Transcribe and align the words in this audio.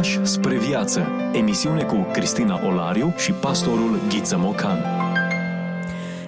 Pași 0.00 0.24
spre 0.26 0.58
viață. 0.58 1.06
Emisiune 1.32 1.82
cu 1.84 2.06
Cristina 2.12 2.66
Olariu 2.66 3.14
și 3.16 3.32
pastorul 3.32 4.00
Ghiță 4.08 4.38
Mocan. 4.38 4.78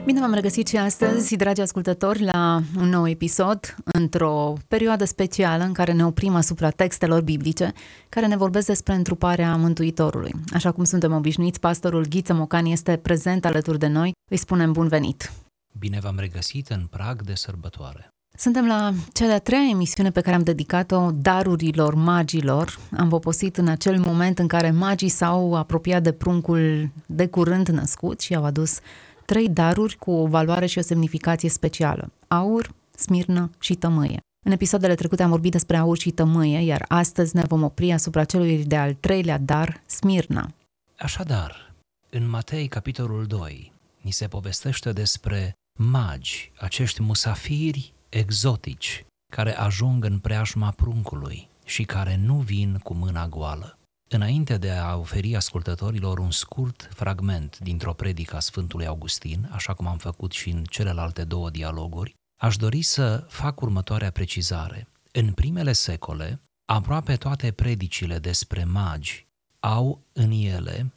Bine 0.05 0.21
v-am 0.21 0.33
regăsit 0.33 0.67
și 0.67 0.77
astăzi, 0.77 1.37
dragi 1.37 1.61
ascultători, 1.61 2.23
la 2.23 2.61
un 2.79 2.89
nou 2.89 3.09
episod, 3.09 3.75
într-o 3.85 4.53
perioadă 4.69 5.05
specială 5.05 5.65
în 5.65 5.73
care 5.73 5.93
ne 5.93 6.05
oprim 6.05 6.35
asupra 6.35 6.71
textelor 6.71 7.23
biblice, 7.23 7.73
care 8.09 8.27
ne 8.27 8.37
vorbesc 8.37 8.67
despre 8.67 8.95
întruparea 8.95 9.57
Mântuitorului. 9.57 10.33
Așa 10.53 10.73
cum 10.73 10.85
suntem 10.85 11.13
obișnuiți, 11.13 11.61
pastorul 11.61 12.07
Ghiță 12.09 12.35
Mocan 12.35 12.65
este 12.65 12.97
prezent 12.97 13.45
alături 13.45 13.79
de 13.79 13.87
noi. 13.87 14.13
Îi 14.31 14.37
spunem 14.37 14.73
bun 14.73 14.89
venit! 14.89 15.33
Bine 15.79 15.99
v-am 16.03 16.17
regăsit 16.19 16.69
în 16.69 16.87
prag 16.91 17.23
de 17.23 17.35
sărbătoare. 17.35 18.09
Suntem 18.35 18.67
la 18.67 18.93
cea 19.13 19.27
de-a 19.27 19.39
treia 19.39 19.69
emisiune 19.71 20.11
pe 20.11 20.21
care 20.21 20.37
am 20.37 20.43
dedicat-o 20.43 21.11
darurilor 21.11 21.95
magilor. 21.95 22.79
Am 22.97 23.09
poposit 23.09 23.57
în 23.57 23.69
acel 23.69 24.01
moment 24.01 24.39
în 24.39 24.47
care 24.47 24.71
magii 24.71 25.09
s-au 25.09 25.55
apropiat 25.55 26.03
de 26.03 26.13
pruncul 26.13 26.91
de 27.07 27.27
curând 27.27 27.69
născut 27.69 28.21
și 28.21 28.35
au 28.35 28.45
adus 28.45 28.79
trei 29.27 29.49
daruri 29.49 29.97
cu 29.97 30.11
o 30.11 30.27
valoare 30.27 30.67
și 30.67 30.79
o 30.79 30.83
semnificație 30.83 31.49
specială. 31.49 32.13
Aur, 32.29 32.75
smirnă 32.97 33.51
și 33.59 33.75
tămâie. 33.75 34.21
În 34.47 34.53
episoadele 34.53 34.95
trecute 34.95 35.23
am 35.23 35.31
vorbit 35.31 35.53
despre 35.53 35.77
aur 35.77 35.99
și 35.99 36.11
tămâie, 36.11 36.59
iar 36.59 36.85
astăzi 36.89 37.37
ne 37.37 37.43
vom 37.47 37.63
opri 37.63 37.93
asupra 37.93 38.25
celui 38.25 38.65
de-al 38.65 38.95
treilea 38.95 39.39
dar, 39.39 39.83
smirna. 39.87 40.53
Așadar, 40.99 41.75
în 42.11 42.29
Matei, 42.29 42.69
capitolul 42.69 43.27
2, 43.27 43.73
ni 44.01 44.11
se 44.11 44.29
povestește 44.29 44.93
despre 44.93 45.53
magi, 45.79 46.53
acești 46.59 47.03
musafiri 47.03 47.93
exotici 48.13 49.05
care 49.33 49.57
ajung 49.57 50.05
în 50.05 50.19
preajma 50.19 50.71
pruncului 50.71 51.49
și 51.65 51.83
care 51.85 52.17
nu 52.17 52.39
vin 52.39 52.79
cu 52.83 52.95
mâna 52.95 53.29
goală. 53.29 53.79
Înainte 54.11 54.57
de 54.59 54.71
a 54.71 54.97
oferi 54.97 55.37
ascultătorilor 55.37 56.19
un 56.19 56.31
scurt 56.31 56.89
fragment 56.95 57.59
dintr-o 57.59 57.93
predică 57.93 58.37
a 58.37 58.41
Sfântului 58.41 58.87
Augustin, 58.87 59.49
așa 59.53 59.75
cum 59.75 59.87
am 59.87 59.99
făcut 59.99 60.33
și 60.33 60.51
în 60.51 60.65
celelalte 60.65 61.25
două 61.25 61.51
dialoguri, 61.51 62.15
aș 62.43 62.57
dori 62.57 62.83
să 62.83 63.25
fac 63.29 63.61
următoarea 63.61 64.11
precizare. 64.11 64.89
În 65.13 65.33
primele 65.33 65.73
secole, 65.73 66.41
aproape 66.65 67.17
toate 67.17 67.53
predicile 67.53 68.19
despre 68.19 68.65
magi 68.65 69.27
au 69.61 70.01
în 70.13 70.31
ele, 70.31 70.93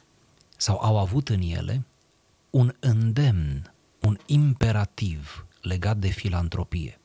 sau 0.56 0.78
au 0.78 0.98
avut 0.98 1.28
în 1.28 1.40
ele, 1.40 1.84
un 2.50 2.74
îndemn, 2.80 3.72
un 4.00 4.18
imperativ 4.26 5.46
legat 5.60 5.96
de 5.96 6.08
filantropie. 6.08 7.00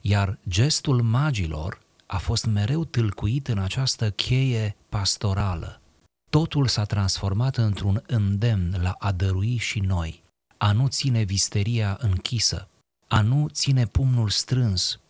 Iar 0.00 0.38
gestul 0.48 1.02
magilor 1.02 1.80
a 2.06 2.18
fost 2.18 2.44
mereu 2.44 2.84
tâlcuit 2.84 3.48
în 3.48 3.58
această 3.58 4.10
cheie 4.10 4.76
pastorală. 4.88 5.80
Totul 6.30 6.66
s-a 6.66 6.84
transformat 6.84 7.56
într-un 7.56 8.02
îndemn 8.06 8.82
la 8.82 8.94
a 8.98 9.12
dărui 9.12 9.56
și 9.56 9.80
noi, 9.80 10.22
a 10.58 10.72
nu 10.72 10.86
ține 10.86 11.22
visteria 11.22 11.96
închisă, 12.00 12.68
a 13.08 13.20
nu 13.20 13.48
ține 13.48 13.86
pumnul 13.86 14.28
strâns, 14.28 15.00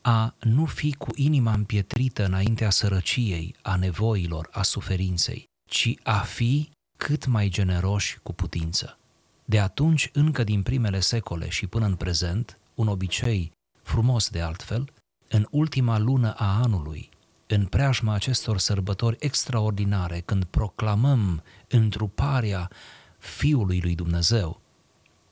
a 0.00 0.34
nu 0.40 0.64
fi 0.64 0.94
cu 0.94 1.10
inima 1.14 1.52
împietrită 1.52 2.24
înaintea 2.24 2.70
sărăciei, 2.70 3.54
a 3.62 3.76
nevoilor, 3.76 4.48
a 4.52 4.62
suferinței, 4.62 5.44
ci 5.70 5.94
a 6.02 6.18
fi 6.18 6.68
cât 6.96 7.26
mai 7.26 7.48
generoși 7.48 8.18
cu 8.22 8.32
putință. 8.32 8.98
De 9.44 9.60
atunci, 9.60 10.10
încă 10.12 10.44
din 10.44 10.62
primele 10.62 11.00
secole 11.00 11.48
și 11.48 11.66
până 11.66 11.86
în 11.86 11.94
prezent, 11.94 12.58
un 12.74 12.88
obicei 12.88 13.52
frumos 13.84 14.28
de 14.28 14.40
altfel, 14.40 14.92
în 15.28 15.46
ultima 15.50 15.98
lună 15.98 16.34
a 16.36 16.60
anului, 16.62 17.10
în 17.46 17.66
preajma 17.66 18.14
acestor 18.14 18.58
sărbători 18.58 19.16
extraordinare, 19.20 20.22
când 20.24 20.44
proclamăm 20.44 21.42
întruparea 21.68 22.70
Fiului 23.18 23.80
lui 23.80 23.94
Dumnezeu, 23.94 24.60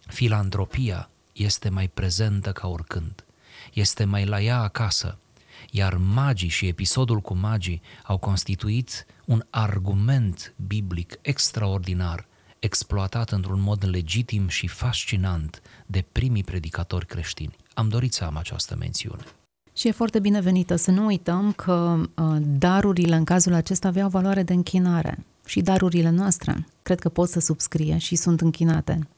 filantropia 0.07 1.11
este 1.33 1.69
mai 1.69 1.89
prezentă 1.89 2.53
ca 2.53 2.69
oricând, 2.69 3.25
este 3.73 4.05
mai 4.05 4.25
la 4.25 4.41
ea 4.41 4.59
acasă, 4.59 5.19
iar 5.71 5.97
magii 5.97 6.49
și 6.49 6.67
episodul 6.67 7.21
cu 7.21 7.35
magii 7.35 7.83
au 8.03 8.19
constituit 8.19 9.07
un 9.25 9.45
argument 9.51 10.55
biblic 10.67 11.19
extraordinar, 11.21 12.27
exploatat 12.59 13.31
într-un 13.31 13.61
mod 13.61 13.85
legitim 13.89 14.49
și 14.49 14.67
fascinant 14.67 15.63
de 15.87 16.05
primii 16.13 16.45
predicatori 16.45 17.07
creștini. 17.07 17.57
Am 17.75 17.89
dorit 17.89 18.13
să 18.13 18.25
am 18.25 18.37
această 18.37 18.77
mențiune. 18.79 19.23
Și 19.73 19.89
e 19.89 19.93
foarte 19.93 20.19
binevenită 20.19 20.77
să 20.77 20.91
nu 20.91 21.05
uităm 21.05 21.53
că 21.53 22.01
uh, 22.15 22.37
darurile 22.41 23.17
în 23.17 23.25
cazul 23.25 23.53
acesta 23.53 23.89
aveau 23.89 24.09
valoare 24.09 24.43
de 24.43 24.53
închinare 24.53 25.25
și 25.47 25.61
darurile 25.61 26.11
noastre 26.11 26.67
cred 26.83 27.01
că 27.01 27.09
pot 27.09 27.29
să 27.29 27.41
subscrie 27.41 27.99
și 27.99 28.17
sunt 28.17 28.41
închinate. 28.41 29.09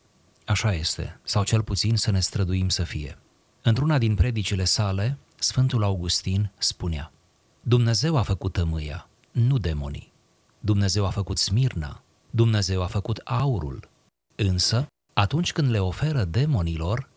Așa 0.44 0.74
este, 0.74 1.18
sau 1.22 1.44
cel 1.44 1.62
puțin 1.62 1.96
să 1.96 2.10
ne 2.10 2.20
străduim 2.20 2.68
să 2.68 2.82
fie. 2.82 3.18
Într-una 3.62 3.98
din 3.98 4.14
predicile 4.14 4.64
sale, 4.64 5.18
Sfântul 5.38 5.82
Augustin 5.82 6.50
spunea 6.58 7.12
Dumnezeu 7.60 8.16
a 8.16 8.22
făcut 8.22 8.52
tămâia, 8.52 9.08
nu 9.30 9.58
demonii. 9.58 10.12
Dumnezeu 10.60 11.06
a 11.06 11.10
făcut 11.10 11.38
smirna, 11.38 12.02
Dumnezeu 12.30 12.82
a 12.82 12.86
făcut 12.86 13.20
aurul. 13.24 13.88
Însă, 14.34 14.86
atunci 15.12 15.52
când 15.52 15.70
le 15.70 15.78
oferă 15.78 16.24
demonilor, 16.24 17.08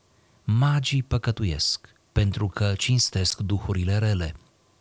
magii 0.50 1.04
păcătuiesc 1.04 1.90
pentru 2.12 2.48
că 2.48 2.74
cinstesc 2.78 3.40
duhurile 3.40 3.98
rele, 3.98 4.36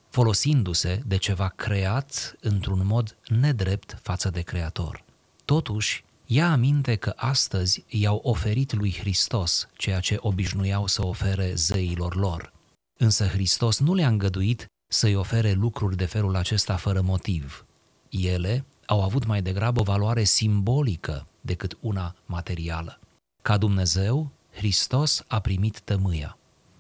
folosindu-se 0.09 1.03
de 1.07 1.17
ceva 1.17 1.49
creat 1.49 2.37
într-un 2.41 2.87
mod 2.87 3.17
nedrept 3.29 3.99
față 4.03 4.31
de 4.31 4.41
Creator. 4.41 5.05
Totuși, 5.45 6.05
ia 6.27 6.51
aminte 6.51 6.97
că 6.97 7.13
astăzi 7.17 7.85
i-au 7.89 8.21
oferit 8.23 8.73
lui 8.73 8.95
Hristos 8.99 9.69
ceea 9.77 10.01
ce 10.01 10.17
obișnuiau 10.19 10.87
să 10.87 11.07
ofere 11.07 11.55
zeilor 11.55 12.17
lor. 12.17 12.53
Însă 12.99 13.27
Hristos 13.27 13.79
nu 13.79 13.95
le-a 13.95 14.09
îngăduit 14.09 14.67
să-i 14.93 15.15
ofere 15.15 15.53
lucruri 15.53 15.97
de 15.97 16.05
felul 16.05 16.37
acesta 16.37 16.77
fără 16.77 17.01
motiv. 17.01 17.67
Ele 18.11 18.65
au 18.87 19.03
avut 19.03 19.25
mai 19.27 19.43
degrabă 19.43 19.81
o 19.81 19.85
valoare 19.85 20.25
simbolică 20.25 21.27
decât 21.41 21.79
una 21.81 22.15
materială. 22.27 23.01
Ca 23.43 23.57
Dumnezeu, 23.57 24.31
Hristos 24.57 25.25
a 25.27 25.41
primit 25.41 25.81
tămâia, 25.81 26.39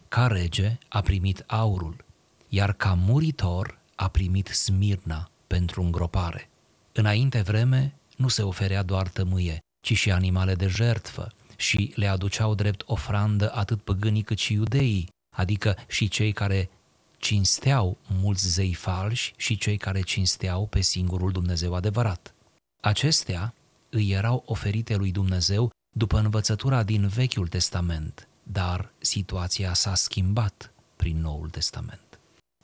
ca 0.08 0.26
rege 0.26 0.78
a 0.88 1.00
primit 1.00 1.44
aurul, 1.46 2.04
iar 2.48 2.72
ca 2.72 2.94
muritor 2.94 3.78
a 3.94 4.08
primit 4.08 4.46
smirna 4.46 5.30
pentru 5.46 5.82
îngropare. 5.82 6.48
Înainte 6.92 7.40
vreme 7.40 7.94
nu 8.16 8.28
se 8.28 8.42
oferea 8.42 8.82
doar 8.82 9.08
tămâie, 9.08 9.58
ci 9.80 9.96
și 9.96 10.10
animale 10.10 10.54
de 10.54 10.66
jertfă 10.66 11.32
și 11.56 11.92
le 11.94 12.06
aduceau 12.06 12.54
drept 12.54 12.82
ofrandă 12.86 13.52
atât 13.54 13.82
păgânii 13.82 14.22
cât 14.22 14.38
și 14.38 14.52
iudeii, 14.52 15.08
adică 15.34 15.76
și 15.86 16.08
cei 16.08 16.32
care 16.32 16.70
cinsteau 17.18 17.98
mulți 18.06 18.48
zei 18.48 18.74
falși 18.74 19.32
și 19.36 19.56
cei 19.56 19.76
care 19.76 20.00
cinsteau 20.00 20.66
pe 20.66 20.80
singurul 20.80 21.32
Dumnezeu 21.32 21.74
adevărat. 21.74 22.34
Acestea 22.80 23.54
îi 23.90 24.10
erau 24.10 24.42
oferite 24.46 24.96
lui 24.96 25.12
Dumnezeu 25.12 25.70
după 25.96 26.18
învățătura 26.18 26.82
din 26.82 27.06
Vechiul 27.06 27.48
Testament, 27.48 28.28
dar 28.42 28.92
situația 28.98 29.74
s-a 29.74 29.94
schimbat 29.94 30.72
prin 30.96 31.20
Noul 31.20 31.48
Testament. 31.50 32.18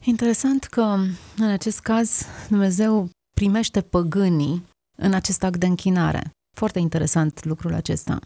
Interesant 0.04 0.64
că 0.64 0.80
în 1.36 1.50
acest 1.50 1.80
caz 1.80 2.22
Dumnezeu 2.48 3.10
primește 3.36 3.80
păgânii 3.80 4.64
în 4.98 5.12
acest 5.12 5.42
act 5.42 5.56
de 5.56 5.66
închinare. 5.66 6.30
Foarte 6.56 6.78
interesant 6.78 7.44
lucrul 7.44 7.74
acesta. 7.74 8.18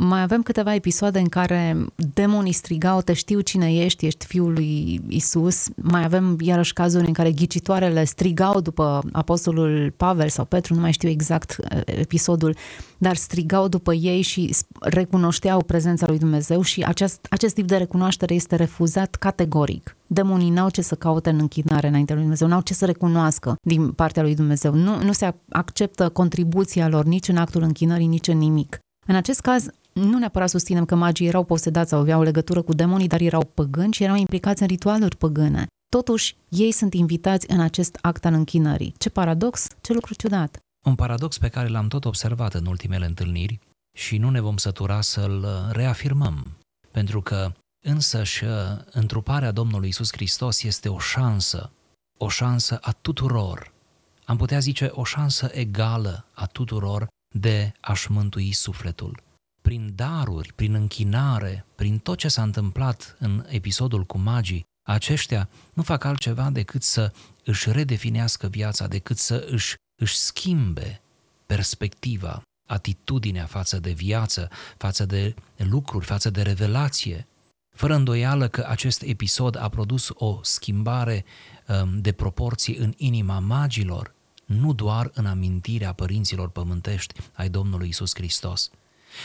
Mai 0.00 0.22
avem 0.22 0.42
câteva 0.42 0.74
episoade 0.74 1.18
în 1.18 1.28
care 1.28 1.76
demonii 2.14 2.52
strigau, 2.52 3.00
te 3.00 3.12
știu 3.12 3.40
cine 3.40 3.74
ești, 3.74 4.06
ești 4.06 4.26
fiul 4.26 4.52
lui 4.52 5.00
Isus. 5.08 5.66
Mai 5.76 6.04
avem 6.04 6.36
iarăși 6.40 6.72
cazuri 6.72 7.06
în 7.06 7.12
care 7.12 7.32
ghicitoarele 7.32 8.04
strigau 8.04 8.60
după 8.60 9.02
apostolul 9.12 9.94
Pavel 9.96 10.28
sau 10.28 10.44
Petru, 10.44 10.74
nu 10.74 10.80
mai 10.80 10.92
știu 10.92 11.08
exact 11.08 11.56
uh, 11.58 11.80
episodul, 11.84 12.56
dar 12.98 13.16
strigau 13.16 13.68
după 13.68 13.94
ei 13.94 14.22
și 14.22 14.54
recunoșteau 14.80 15.62
prezența 15.62 16.06
lui 16.08 16.18
Dumnezeu 16.18 16.62
și 16.62 16.82
acest, 16.82 17.26
acest 17.30 17.54
tip 17.54 17.66
de 17.66 17.76
recunoaștere 17.76 18.34
este 18.34 18.56
refuzat 18.56 19.14
categoric. 19.14 19.96
Demonii 20.06 20.50
n-au 20.50 20.70
ce 20.70 20.82
să 20.82 20.94
caute 20.94 21.30
în 21.30 21.38
închinare 21.38 21.88
înaintea 21.88 22.14
lui 22.14 22.24
Dumnezeu, 22.24 22.48
n-au 22.48 22.60
ce 22.60 22.74
să 22.74 22.84
recunoască 22.84 23.56
din 23.62 23.90
partea 23.90 24.22
lui 24.22 24.34
Dumnezeu. 24.34 24.74
Nu, 24.74 25.02
nu 25.02 25.12
se 25.12 25.34
acceptă 25.48 26.08
contribuția 26.08 26.88
lor 26.88 27.04
nici 27.04 27.28
în 27.28 27.36
actul 27.36 27.62
închinării, 27.62 28.06
nici 28.06 28.28
în 28.28 28.38
nimic. 28.38 28.78
În 29.10 29.14
acest 29.14 29.40
caz, 29.40 29.66
nu 29.98 30.18
neapărat 30.18 30.48
susținem 30.48 30.84
că 30.84 30.94
magii 30.94 31.26
erau 31.26 31.44
posedați 31.44 31.90
sau 31.90 31.98
aveau 31.98 32.22
legătură 32.22 32.62
cu 32.62 32.74
demonii, 32.74 33.08
dar 33.08 33.20
erau 33.20 33.44
păgâni 33.54 33.92
și 33.92 34.02
erau 34.02 34.16
implicați 34.16 34.62
în 34.62 34.68
ritualuri 34.68 35.16
păgâne. 35.16 35.66
Totuși, 35.88 36.36
ei 36.48 36.72
sunt 36.72 36.94
invitați 36.94 37.50
în 37.50 37.60
acest 37.60 37.98
act 38.00 38.24
al 38.24 38.32
închinării. 38.32 38.94
Ce 38.98 39.10
paradox, 39.10 39.66
ce 39.80 39.92
lucru 39.92 40.14
ciudat. 40.14 40.58
Un 40.86 40.94
paradox 40.94 41.38
pe 41.38 41.48
care 41.48 41.68
l-am 41.68 41.88
tot 41.88 42.04
observat 42.04 42.54
în 42.54 42.66
ultimele 42.66 43.06
întâlniri 43.06 43.58
și 43.96 44.18
nu 44.18 44.30
ne 44.30 44.40
vom 44.40 44.56
sătura 44.56 45.00
să-l 45.00 45.46
reafirmăm, 45.72 46.46
pentru 46.90 47.22
că 47.22 47.52
însăși 47.84 48.44
întruparea 48.90 49.50
Domnului 49.50 49.88
Isus 49.88 50.12
Hristos 50.12 50.62
este 50.62 50.88
o 50.88 50.98
șansă, 50.98 51.70
o 52.18 52.28
șansă 52.28 52.78
a 52.82 52.92
tuturor, 52.92 53.72
am 54.28 54.36
putea 54.36 54.58
zice, 54.58 54.90
o 54.92 55.04
șansă 55.04 55.50
egală 55.52 56.24
a 56.32 56.46
tuturor 56.46 57.06
de 57.34 57.72
a-și 57.80 58.12
mântui 58.12 58.52
sufletul. 58.52 59.22
Prin 59.68 59.92
daruri, 59.94 60.52
prin 60.52 60.74
închinare, 60.74 61.64
prin 61.74 61.98
tot 61.98 62.18
ce 62.18 62.28
s-a 62.28 62.42
întâmplat 62.42 63.16
în 63.18 63.44
episodul 63.48 64.04
cu 64.04 64.18
magii, 64.18 64.64
aceștia 64.88 65.48
nu 65.72 65.82
fac 65.82 66.04
altceva 66.04 66.50
decât 66.50 66.82
să 66.82 67.12
își 67.44 67.72
redefinească 67.72 68.46
viața, 68.46 68.86
decât 68.86 69.18
să 69.18 69.46
își, 69.50 69.74
își 70.00 70.16
schimbe 70.16 71.00
perspectiva, 71.46 72.42
atitudinea 72.68 73.46
față 73.46 73.78
de 73.78 73.90
viață, 73.90 74.50
față 74.76 75.06
de 75.06 75.34
lucruri, 75.56 76.04
față 76.04 76.30
de 76.30 76.42
revelație. 76.42 77.26
Fără 77.76 77.94
îndoială 77.94 78.48
că 78.48 78.66
acest 78.68 79.02
episod 79.02 79.56
a 79.62 79.68
produs 79.68 80.08
o 80.14 80.38
schimbare 80.42 81.24
um, 81.66 82.00
de 82.00 82.12
proporții 82.12 82.76
în 82.76 82.94
inima 82.96 83.38
magilor, 83.38 84.14
nu 84.44 84.72
doar 84.72 85.10
în 85.14 85.26
amintirea 85.26 85.92
părinților 85.92 86.48
pământești 86.48 87.14
ai 87.32 87.48
Domnului 87.48 87.88
Isus 87.88 88.14
Hristos. 88.14 88.70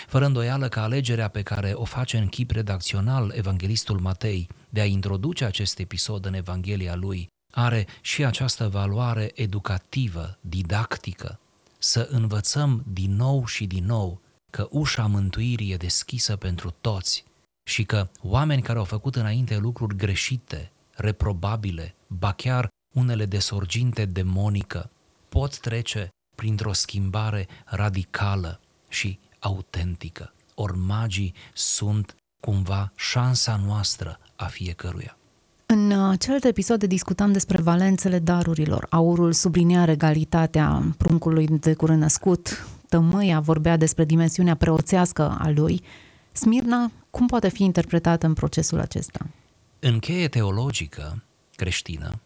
Fără 0.08 0.26
îndoială 0.26 0.68
că 0.68 0.80
alegerea 0.80 1.28
pe 1.28 1.42
care 1.42 1.72
o 1.74 1.84
face 1.84 2.18
în 2.18 2.28
chip 2.28 2.52
redacțional 2.52 3.32
evanghelistul 3.36 4.00
Matei 4.00 4.48
de 4.70 4.82
a 4.82 4.86
introduce 4.86 5.46
acest 5.46 5.80
episod 5.80 6.26
în 6.26 6.34
Evanghelia 6.34 6.96
lui 6.96 7.28
are 7.52 7.88
și 8.02 8.26
această 8.26 8.70
valoare 8.70 9.32
educativă, 9.36 10.38
didactică, 10.42 11.40
să 11.78 12.08
învățăm 12.12 12.84
din 12.88 13.16
nou 13.16 13.46
și 13.46 13.66
din 13.66 13.86
nou 13.86 14.22
că 14.52 14.68
ușa 14.70 15.06
mântuirii 15.06 15.72
e 15.72 15.78
deschisă 15.78 16.36
pentru 16.36 16.76
toți 16.82 17.24
și 17.64 17.84
că 17.84 18.10
oameni 18.22 18.62
care 18.62 18.78
au 18.78 18.84
făcut 18.84 19.16
înainte 19.16 19.58
lucruri 19.58 19.96
greșite, 19.96 20.72
reprobabile, 20.96 21.96
ba 22.08 22.32
chiar 22.32 22.68
unele 22.96 23.26
de 23.26 23.40
sorginte 23.40 24.06
demonică, 24.06 24.90
pot 25.30 25.60
trece 25.60 26.10
printr-o 26.36 26.74
schimbare 26.74 27.48
radicală 27.66 28.60
și 28.90 29.20
autentică. 29.44 30.34
Ori 30.56 30.78
magii 30.78 31.34
sunt 31.54 32.16
cumva 32.40 32.92
șansa 32.96 33.62
noastră 33.66 34.20
a 34.36 34.46
fiecăruia. 34.46 35.18
În 35.66 35.92
uh, 35.92 36.20
celelalte 36.20 36.48
episoade 36.48 36.88
discutam 36.88 37.32
despre 37.32 37.62
valențele 37.62 38.20
darurilor. 38.20 38.88
Aurul 38.90 39.34
sublinea 39.34 39.86
regalitatea 39.86 40.94
pruncului 40.98 41.48
de 41.48 41.74
curând 41.74 42.02
născut, 42.02 42.68
tămâia 42.90 43.40
vorbea 43.40 43.78
despre 43.78 44.06
dimensiunea 44.06 44.56
preoțească 44.56 45.38
a 45.40 45.50
lui. 45.50 45.84
Smirna, 46.32 46.92
cum 47.10 47.28
poate 47.28 47.50
fi 47.50 47.64
interpretată 47.64 48.26
în 48.26 48.34
procesul 48.34 48.80
acesta? 48.80 49.26
În 49.80 50.00
cheie 50.00 50.28
teologică 50.28 51.24
creștină, 51.56 52.20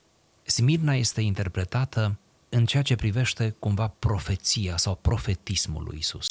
Smirna 0.44 0.94
este 0.94 1.22
interpretată 1.22 2.18
în 2.50 2.66
ceea 2.66 2.84
ce 2.84 2.96
privește 2.96 3.56
cumva 3.60 3.94
profeția 4.00 4.78
sau 4.78 4.98
profetismul 5.02 5.84
lui 5.84 5.98
Isus. 5.98 6.28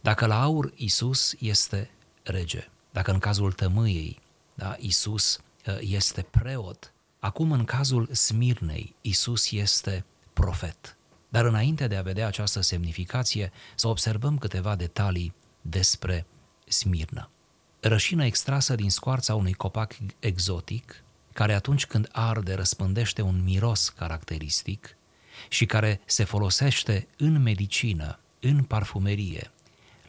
Dacă 0.00 0.26
la 0.26 0.42
aur 0.42 0.72
Isus 0.76 1.34
este 1.38 1.90
rege, 2.22 2.68
dacă 2.90 3.10
în 3.10 3.18
cazul 3.18 3.52
tămâiei 3.52 4.20
da, 4.54 4.76
Isus 4.78 5.40
uh, 5.66 5.78
este 5.80 6.22
preot, 6.22 6.92
acum 7.18 7.52
în 7.52 7.64
cazul 7.64 8.08
Smirnei 8.12 8.94
Isus 9.00 9.50
este 9.50 10.04
profet. 10.32 10.96
Dar 11.28 11.44
înainte 11.44 11.86
de 11.86 11.96
a 11.96 12.02
vedea 12.02 12.26
această 12.26 12.60
semnificație, 12.60 13.52
să 13.74 13.88
observăm 13.88 14.38
câteva 14.38 14.76
detalii 14.76 15.34
despre 15.60 16.26
Smirna. 16.68 17.30
Rășină 17.80 18.24
extrasă 18.24 18.74
din 18.74 18.90
scoarța 18.90 19.34
unui 19.34 19.52
copac 19.52 19.96
exotic, 20.18 21.02
care 21.32 21.54
atunci 21.54 21.86
când 21.86 22.08
arde 22.12 22.54
răspândește 22.54 23.22
un 23.22 23.42
miros 23.44 23.88
caracteristic 23.88 24.96
și 25.48 25.66
care 25.66 26.00
se 26.04 26.24
folosește 26.24 27.08
în 27.16 27.42
medicină, 27.42 28.18
în 28.40 28.62
parfumerie, 28.62 29.50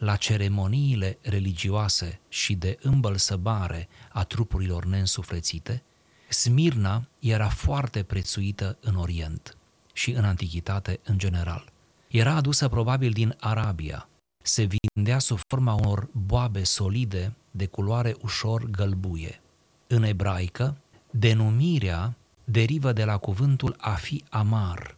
la 0.00 0.16
ceremoniile 0.16 1.18
religioase 1.22 2.20
și 2.28 2.54
de 2.54 2.78
îmbălsăbare 2.82 3.88
a 4.12 4.24
trupurilor 4.24 4.84
neînsuflețite, 4.84 5.82
Smirna 6.28 7.06
era 7.18 7.48
foarte 7.48 8.02
prețuită 8.02 8.76
în 8.80 8.96
Orient 8.96 9.56
și 9.92 10.10
în 10.10 10.24
Antichitate 10.24 11.00
în 11.02 11.18
general. 11.18 11.72
Era 12.08 12.34
adusă 12.34 12.68
probabil 12.68 13.10
din 13.10 13.36
Arabia, 13.40 14.08
se 14.42 14.68
vindea 14.94 15.18
sub 15.18 15.38
forma 15.48 15.74
unor 15.74 16.08
boabe 16.12 16.64
solide 16.64 17.34
de 17.50 17.66
culoare 17.66 18.16
ușor 18.22 18.64
gălbuie. 18.64 19.40
În 19.86 20.02
ebraică, 20.02 20.76
denumirea 21.10 22.14
derivă 22.44 22.92
de 22.92 23.04
la 23.04 23.16
cuvântul 23.16 23.76
a 23.78 23.94
fi 23.94 24.24
amar. 24.30 24.96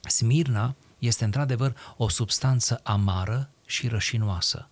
Smirna 0.00 0.74
este 0.98 1.24
într-adevăr 1.24 1.76
o 1.96 2.08
substanță 2.08 2.80
amară 2.82 3.50
și 3.70 3.88
rășinoasă, 3.88 4.68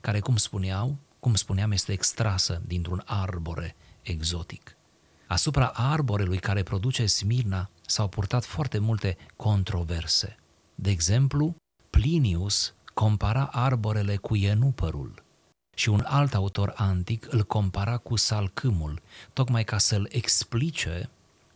care, 0.00 0.20
cum 0.20 0.36
spuneau, 0.36 0.96
cum 1.18 1.34
spuneam, 1.34 1.72
este 1.72 1.92
extrasă 1.92 2.62
dintr-un 2.66 3.02
arbore 3.06 3.76
exotic. 4.02 4.76
Asupra 5.26 5.66
arborelui 5.66 6.38
care 6.38 6.62
produce 6.62 7.06
Smirna 7.06 7.70
s-au 7.86 8.08
purtat 8.08 8.44
foarte 8.44 8.78
multe 8.78 9.16
controverse. 9.36 10.36
De 10.74 10.90
exemplu, 10.90 11.56
Plinius 11.90 12.74
compara 12.94 13.44
arborele 13.44 14.16
cu 14.16 14.34
ienupărul 14.34 15.22
și 15.74 15.88
un 15.88 16.04
alt 16.06 16.34
autor 16.34 16.72
antic 16.76 17.32
îl 17.32 17.42
compara 17.42 17.96
cu 17.96 18.16
salcâmul, 18.16 19.02
tocmai 19.32 19.64
ca 19.64 19.78
să-l 19.78 20.08
explice 20.10 21.10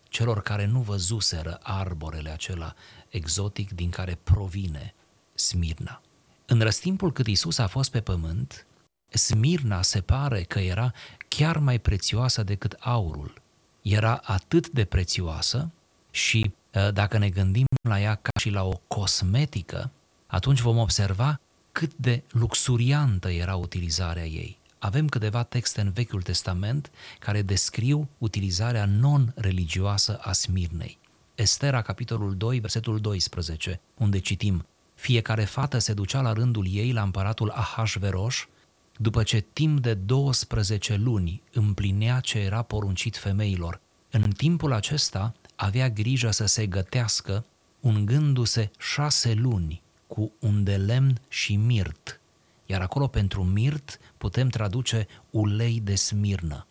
celor 0.09 0.41
care 0.43 0.65
nu 0.65 0.81
văzuseră 0.81 1.59
arborele 1.63 2.31
acela 2.31 2.75
exotic 3.09 3.73
din 3.73 3.91
care 3.91 4.19
provine 4.23 4.95
Smirna. 5.35 6.01
În 6.47 6.61
răstimpul 6.61 7.13
cât 7.13 7.27
Isus 7.27 7.59
a 7.59 7.67
fost 7.67 7.91
pe 7.91 8.01
pământ, 8.01 8.67
Smirna 9.13 9.83
se 9.83 10.01
pare 10.01 10.43
că 10.43 10.59
era 10.59 10.93
chiar 11.29 11.59
mai 11.59 11.79
prețioasă 11.79 12.43
decât 12.43 12.77
aurul. 12.79 13.35
Era 13.83 14.21
atât 14.25 14.69
de 14.71 14.85
prețioasă 14.85 15.71
și 16.11 16.51
ă, 16.75 16.91
dacă 16.91 17.19
ne 17.19 17.29
gândim 17.29 17.67
la 17.89 18.01
ea 18.01 18.15
ca 18.15 18.31
și 18.41 18.51
la 18.51 18.65
o 18.65 18.81
cosmetică, 18.87 19.91
atunci 20.27 20.61
vom 20.61 20.79
observa 20.79 21.41
cât 21.73 21.95
de 21.97 22.23
luxuriantă 22.31 23.31
era 23.31 23.57
utilizarea 23.57 24.27
ei. 24.27 24.59
Avem 24.79 25.09
câteva 25.09 25.43
texte 25.43 25.81
în 25.81 25.93
Vechiul 25.93 26.23
Testament 26.23 26.91
care 27.19 27.43
descriu 27.43 28.09
utilizarea 28.19 28.85
non-religioasă 28.85 30.19
a 30.23 30.33
Smirnei. 30.33 30.99
Estera, 31.35 31.83
capitolul 31.83 32.37
2, 32.37 32.59
versetul 32.59 33.01
12, 33.01 33.81
unde 33.95 34.19
citim 34.19 34.65
Fiecare 34.97 35.45
fată 35.45 35.79
se 35.79 35.93
ducea 35.93 36.21
la 36.21 36.33
rândul 36.33 36.67
ei 36.71 36.93
la 36.93 37.03
împăratul 37.03 37.51
Ahasveros, 37.51 38.35
după 38.97 39.23
ce 39.23 39.41
timp 39.53 39.81
de 39.81 39.95
12 39.95 40.95
luni 40.95 41.43
împlinea 41.53 42.21
ce 42.21 42.39
era 42.39 42.63
poruncit 42.63 43.17
femeilor. 43.17 43.81
În 44.11 44.31
timpul 44.31 44.73
acesta 44.73 45.35
avea 45.57 45.91
grijă 45.91 46.31
să 46.31 46.47
se 46.47 46.67
gătească, 46.67 47.45
ungându-se 47.81 48.71
șase 48.79 49.35
luni 49.35 49.83
cu 50.07 50.33
un 50.41 50.65
de 50.65 50.77
lemn 50.77 51.21
și 51.29 51.57
mirt, 51.57 52.21
iar 52.67 52.81
acolo 52.81 53.07
pentru 53.07 53.45
mirt 53.45 53.99
putem 54.19 54.49
traduce 54.49 55.07
ulei 55.31 55.81
de 55.81 55.95
smirnă. 55.95 56.67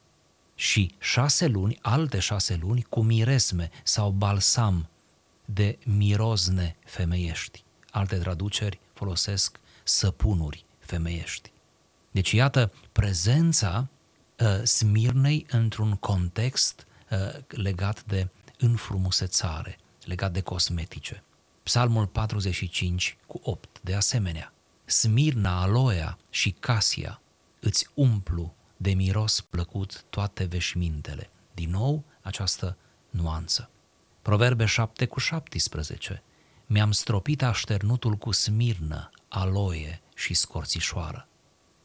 Și 0.55 0.95
șase 0.99 1.47
luni, 1.47 1.77
alte 1.81 2.19
șase 2.19 2.59
luni, 2.61 2.85
cu 2.89 3.01
miresme 3.01 3.69
sau 3.83 4.09
balsam 4.09 4.89
de 5.45 5.77
mirozne 5.85 6.75
femeiești. 6.85 7.64
Alte 7.95 8.17
traduceri 8.17 8.79
folosesc 8.93 9.59
săpunuri 9.83 10.65
femeiești. 10.79 11.51
Deci 12.11 12.31
iată 12.31 12.71
prezența 12.91 13.87
uh, 14.39 14.63
Smirnei 14.63 15.45
într-un 15.49 15.95
context 15.95 16.87
uh, 17.09 17.17
legat 17.47 18.03
de 18.03 18.27
înfrumusețare, 18.57 19.77
legat 20.03 20.31
de 20.31 20.41
cosmetice. 20.41 21.23
Psalmul 21.63 22.07
45 22.07 23.17
cu 23.25 23.39
8, 23.43 23.79
de 23.81 23.95
asemenea, 23.95 24.53
Smirna, 24.85 25.61
aloea 25.61 26.17
și 26.29 26.51
casia 26.51 27.21
îți 27.59 27.89
umplu 27.93 28.55
de 28.77 28.93
miros 28.93 29.41
plăcut 29.41 30.03
toate 30.09 30.43
veșmintele. 30.43 31.29
Din 31.53 31.69
nou, 31.69 32.03
această 32.21 32.77
nuanță. 33.09 33.69
Proverbe 34.21 34.65
7 34.65 35.05
cu 35.05 35.19
17. 35.19 36.23
Mi-am 36.67 36.91
stropit 36.91 37.43
așternutul 37.43 38.15
cu 38.15 38.31
smirnă, 38.31 39.09
aloie 39.27 40.01
și 40.15 40.33
scorțișoară. 40.33 41.27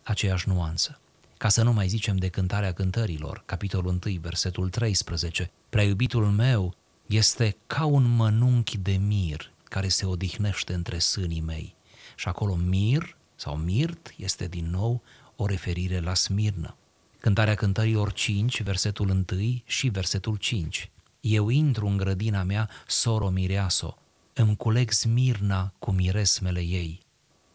Aceeași 0.02 0.48
nuanță. 0.48 1.00
Ca 1.36 1.48
să 1.48 1.62
nu 1.62 1.72
mai 1.72 1.88
zicem 1.88 2.16
de 2.16 2.28
cântarea 2.28 2.72
cântărilor, 2.72 3.42
capitolul 3.46 3.98
1, 4.04 4.18
versetul 4.20 4.68
13. 4.68 5.50
Prea 5.68 5.84
iubitul 5.84 6.24
meu 6.26 6.74
este 7.06 7.56
ca 7.66 7.84
un 7.84 8.14
mănunchi 8.16 8.78
de 8.78 8.92
mir 8.92 9.52
care 9.64 9.88
se 9.88 10.06
odihnește 10.06 10.74
între 10.74 10.98
sânii 10.98 11.40
mei. 11.40 11.74
Și 12.16 12.28
acolo 12.28 12.54
mir 12.54 13.16
sau 13.36 13.56
mirt 13.56 14.14
este 14.16 14.46
din 14.46 14.70
nou 14.70 15.02
o 15.36 15.46
referire 15.46 16.00
la 16.00 16.14
smirnă. 16.14 16.76
Cântarea 17.18 17.54
cântărilor 17.54 18.12
5, 18.12 18.62
versetul 18.62 19.08
1 19.08 19.62
și 19.64 19.88
versetul 19.88 20.36
5. 20.36 20.90
Eu 21.20 21.48
intru 21.48 21.86
în 21.86 21.96
grădina 21.96 22.42
mea, 22.42 22.70
soro 22.86 23.28
mireaso, 23.28 23.98
îmi 24.32 24.56
culeg 24.56 24.90
smirna 24.90 25.72
cu 25.78 25.90
miresmele 25.90 26.60
ei. 26.60 27.00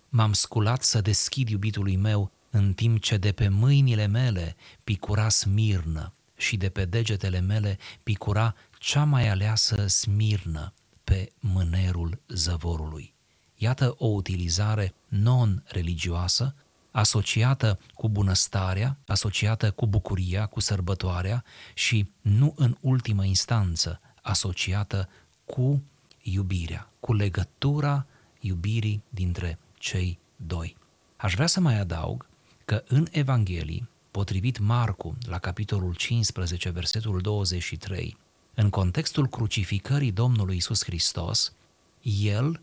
M-am 0.09 0.33
sculat 0.33 0.83
să 0.83 1.01
deschid 1.01 1.49
iubitului 1.49 1.95
meu, 1.95 2.31
în 2.49 2.73
timp 2.73 3.01
ce 3.01 3.17
de 3.17 3.31
pe 3.31 3.47
mâinile 3.47 4.05
mele 4.05 4.55
picura 4.83 5.29
smirnă 5.29 6.13
și 6.37 6.57
de 6.57 6.69
pe 6.69 6.85
degetele 6.85 7.39
mele 7.39 7.77
picura 8.03 8.55
cea 8.79 9.03
mai 9.03 9.29
aleasă 9.29 9.87
smirnă 9.87 10.73
pe 11.03 11.31
mânerul 11.39 12.19
zăvorului. 12.27 13.13
Iată 13.55 13.95
o 13.97 14.05
utilizare 14.07 14.93
non-religioasă, 15.07 16.55
asociată 16.91 17.79
cu 17.93 18.09
bunăstarea, 18.09 18.97
asociată 19.07 19.71
cu 19.71 19.87
bucuria, 19.87 20.45
cu 20.45 20.59
sărbătoarea 20.59 21.43
și, 21.73 22.11
nu 22.21 22.53
în 22.57 22.77
ultimă 22.79 23.25
instanță, 23.25 24.01
asociată 24.21 25.09
cu 25.45 25.83
iubirea, 26.31 26.89
cu 26.99 27.13
legătura 27.13 28.05
iubirii 28.39 29.03
dintre 29.09 29.59
cei 29.77 30.19
doi. 30.35 30.75
Aș 31.15 31.33
vrea 31.33 31.47
să 31.47 31.59
mai 31.59 31.79
adaug 31.79 32.27
că 32.65 32.83
în 32.87 33.07
Evanghelii, 33.11 33.89
potrivit 34.11 34.59
Marcu, 34.59 35.17
la 35.27 35.37
capitolul 35.37 35.93
15, 35.93 36.69
versetul 36.69 37.21
23, 37.21 38.17
în 38.53 38.69
contextul 38.69 39.27
crucificării 39.27 40.11
Domnului 40.11 40.55
Isus 40.55 40.83
Hristos, 40.83 41.53
el 42.01 42.61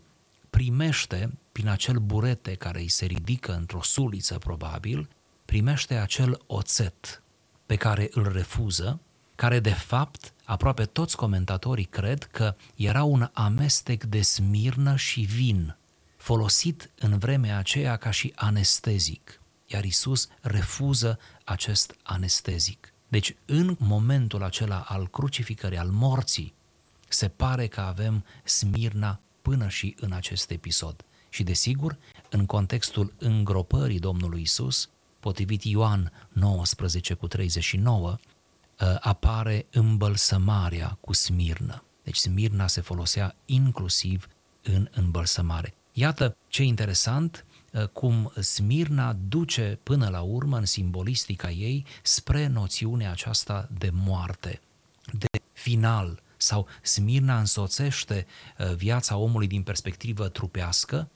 primește, 0.49 1.33
prin 1.51 1.67
acel 1.67 1.97
burete 1.97 2.53
care 2.55 2.79
îi 2.79 2.87
se 2.87 3.05
ridică 3.05 3.53
într-o 3.53 3.81
suliță 3.81 4.37
probabil, 4.37 5.09
primește 5.45 5.95
acel 5.95 6.41
oțet 6.47 7.21
pe 7.65 7.75
care 7.75 8.09
îl 8.11 8.31
refuză, 8.31 8.99
care 9.35 9.59
de 9.59 9.73
fapt 9.73 10.32
aproape 10.43 10.85
toți 10.85 11.15
comentatorii 11.15 11.85
cred 11.85 12.23
că 12.23 12.55
era 12.75 13.03
un 13.03 13.29
amestec 13.33 14.03
de 14.03 14.21
smirnă 14.21 14.95
și 14.95 15.21
vin, 15.21 15.75
folosit 16.17 16.91
în 16.99 17.17
vremea 17.17 17.57
aceea 17.57 17.95
ca 17.95 18.11
și 18.11 18.31
anestezic, 18.35 19.41
iar 19.65 19.83
Isus 19.83 20.27
refuză 20.41 21.19
acest 21.43 21.95
anestezic. 22.03 22.93
Deci, 23.07 23.35
în 23.45 23.75
momentul 23.79 24.43
acela 24.43 24.85
al 24.87 25.07
crucificării, 25.07 25.77
al 25.77 25.89
morții, 25.89 26.53
se 27.07 27.27
pare 27.27 27.67
că 27.67 27.81
avem 27.81 28.25
smirna 28.43 29.19
până 29.41 29.67
și 29.67 29.95
în 29.99 30.11
acest 30.11 30.49
episod. 30.49 31.05
Și 31.29 31.43
desigur, 31.43 31.97
în 32.29 32.45
contextul 32.45 33.13
îngropării 33.17 33.99
Domnului 33.99 34.41
Isus, 34.41 34.89
potrivit 35.19 35.63
Ioan 35.63 36.11
19 36.29 37.13
cu 37.13 37.27
39, 37.27 38.09
ă, 38.09 38.19
apare 38.99 39.65
îmbălsămarea 39.71 40.97
cu 41.01 41.13
smirnă. 41.13 41.83
Deci 42.03 42.17
smirna 42.17 42.67
se 42.67 42.81
folosea 42.81 43.35
inclusiv 43.45 44.27
în 44.61 44.89
îmbălsămare. 44.91 45.73
Iată 45.93 46.35
ce 46.47 46.63
interesant 46.63 47.45
ă, 47.73 47.87
cum 47.87 48.31
Smirna 48.39 49.15
duce 49.27 49.79
până 49.83 50.09
la 50.09 50.21
urmă 50.21 50.57
în 50.57 50.65
simbolistica 50.65 51.51
ei 51.51 51.85
spre 52.01 52.47
noțiunea 52.47 53.11
aceasta 53.11 53.69
de 53.77 53.89
moarte, 53.93 54.61
de 55.11 55.39
final, 55.53 56.21
sau 56.37 56.67
Smirna 56.81 57.39
însoțește 57.39 58.25
uh, 58.57 58.75
viața 58.75 59.17
omului 59.17 59.47
din 59.47 59.63
perspectivă 59.63 60.27
trupească 60.27 61.09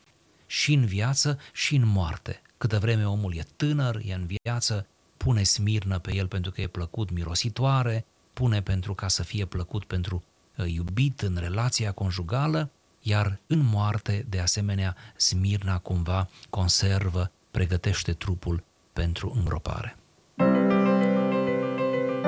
și 0.46 0.74
în 0.74 0.86
viață 0.86 1.40
și 1.54 1.76
în 1.76 1.86
moarte. 1.86 2.42
Câtă 2.58 2.80
vreme 2.80 3.08
omul 3.08 3.36
e 3.36 3.46
tânăr, 3.56 4.02
e 4.06 4.14
în 4.14 4.28
viață, 4.44 4.88
pune 5.18 5.44
Smirnă 5.44 6.00
pe 6.00 6.16
el 6.16 6.28
pentru 6.28 6.52
că 6.52 6.62
e 6.62 6.68
plăcut 6.68 7.12
mirositoare, 7.12 8.06
pune 8.34 8.62
pentru 8.62 8.94
ca 8.94 9.08
să 9.08 9.24
fie 9.24 9.46
plăcut 9.46 9.84
pentru 9.84 10.24
uh, 10.56 10.74
iubit 10.74 11.22
în 11.22 11.38
relația 11.40 11.92
conjugală, 11.92 12.70
iar 13.02 13.40
în 13.48 13.66
moarte, 13.72 14.26
de 14.30 14.40
asemenea, 14.40 14.96
Smirna 15.16 15.78
cumva 15.78 16.30
conservă, 16.50 17.32
pregătește 17.52 18.14
trupul 18.14 18.64
pentru 18.94 19.34
îngropare. 19.36 19.98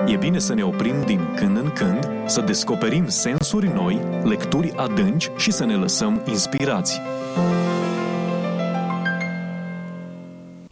E 0.08 0.18
bine 0.18 0.40
să 0.40 0.54
ne 0.54 0.64
oprim 0.64 1.02
din 1.06 1.34
când 1.36 1.58
în 1.58 1.72
când, 1.72 2.10
să 2.26 2.42
descoperim 2.42 3.08
sensuri 3.08 3.68
noi, 3.68 4.02
lecturi 4.24 4.72
adânci 4.72 5.30
și 5.38 5.52
să 5.52 5.66
ne 5.66 5.76
lăsăm 5.76 6.24
inspirați. 6.28 7.00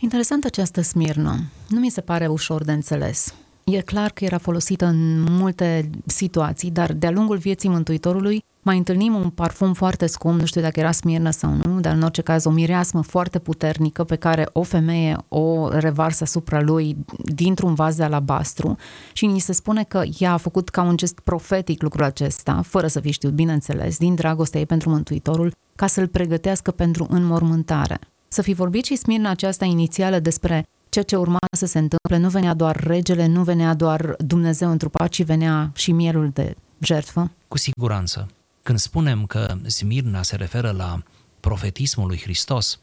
Interesant 0.08 0.46
această 0.46 0.82
smirnă. 0.82 1.40
Nu 1.70 1.80
mi 1.80 1.90
se 1.90 2.02
pare 2.02 2.28
ușor 2.28 2.64
de 2.64 2.72
înțeles. 2.72 3.34
E 3.64 3.82
clar 3.82 4.12
că 4.12 4.24
era 4.24 4.38
folosită 4.38 4.86
în 4.86 5.22
multe 5.22 5.90
situații, 6.06 6.72
dar 6.72 6.94
de-a 6.94 7.12
lungul 7.12 7.38
vieții 7.38 7.70
Mântuitorului 7.70 8.44
mai 8.62 8.78
întâlnim 8.78 9.16
un 9.16 9.30
parfum 9.30 9.74
foarte 9.74 10.06
scump, 10.06 10.40
nu 10.40 10.46
știu 10.46 10.62
dacă 10.62 10.80
era 10.80 10.92
smirnă 10.92 11.30
sau 11.30 11.54
nu, 11.64 11.80
dar 11.80 11.96
în 11.96 12.02
orice 12.02 12.22
caz 12.22 12.46
o 12.46 12.50
mireasmă 12.50 13.02
foarte 13.02 13.40
puternică 13.40 14.04
pe 14.04 14.16
care 14.16 14.50
o 14.52 14.64
femeie 14.64 15.18
o 15.28 15.70
revarsă 15.70 16.24
asupra 16.24 16.62
lui 16.62 16.98
dintr-un 17.24 17.74
vas 17.74 17.96
de 17.96 18.04
alabastru 18.04 18.76
și 19.14 19.26
ni 19.26 19.40
se 19.40 19.54
spune 19.54 19.84
că 19.84 20.04
ea 20.20 20.34
a 20.34 20.38
făcut 20.38 20.70
ca 20.70 20.82
un 20.82 20.98
gest 20.98 21.20
profetic 21.20 21.82
lucrul 21.82 22.04
acesta, 22.04 22.62
fără 22.62 22.88
să 22.88 23.00
fi 23.00 23.12
știut, 23.12 23.34
bineînțeles, 23.34 23.98
din 23.98 24.16
dragostea 24.16 24.60
ei 24.60 24.66
pentru 24.66 24.90
Mântuitorul, 24.90 25.54
ca 25.76 25.88
să-l 25.88 26.08
pregătească 26.08 26.72
pentru 26.72 27.08
înmormântare. 27.10 28.00
Să 28.28 28.42
fi 28.42 28.54
vorbit 28.54 28.86
și 28.86 28.96
smirna 28.96 29.30
aceasta 29.30 29.66
inițială 29.66 30.20
despre 30.20 30.68
ceea 30.90 31.04
ce 31.04 31.16
urma 31.16 31.38
să 31.52 31.66
se 31.66 31.78
întâmple, 31.78 32.18
nu 32.18 32.30
venea 32.30 32.54
doar 32.54 32.76
regele, 32.76 33.26
nu 33.26 33.44
venea 33.44 33.74
doar 33.74 34.16
Dumnezeu 34.18 34.72
întrupat, 34.72 35.10
ci 35.10 35.24
venea 35.24 35.72
și 35.76 35.92
mielul 35.92 36.30
de 36.30 36.56
jertfă? 36.80 37.32
Cu 37.48 37.58
siguranță. 37.58 38.28
Când 38.64 38.80
spunem 38.80 39.26
că 39.26 39.56
Smirna 39.66 40.24
se 40.24 40.36
referă 40.36 40.72
la 40.72 41.04
profetismul 41.40 42.08
lui 42.08 42.20
Hristos, 42.20 42.80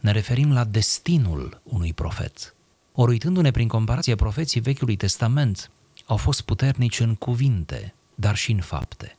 ne 0.00 0.10
referim 0.10 0.52
la 0.52 0.64
destinul 0.64 1.60
unui 1.62 1.92
profet. 1.92 2.54
Ori 2.92 3.10
uitându-ne 3.10 3.50
prin 3.50 3.68
comparație, 3.68 4.14
profeții 4.14 4.60
Vechiului 4.60 4.96
Testament 4.96 5.70
au 6.06 6.16
fost 6.16 6.40
puternici 6.40 7.00
în 7.00 7.14
cuvinte, 7.14 7.94
dar 8.14 8.36
și 8.36 8.52
în 8.52 8.60
fapte. 8.60 9.16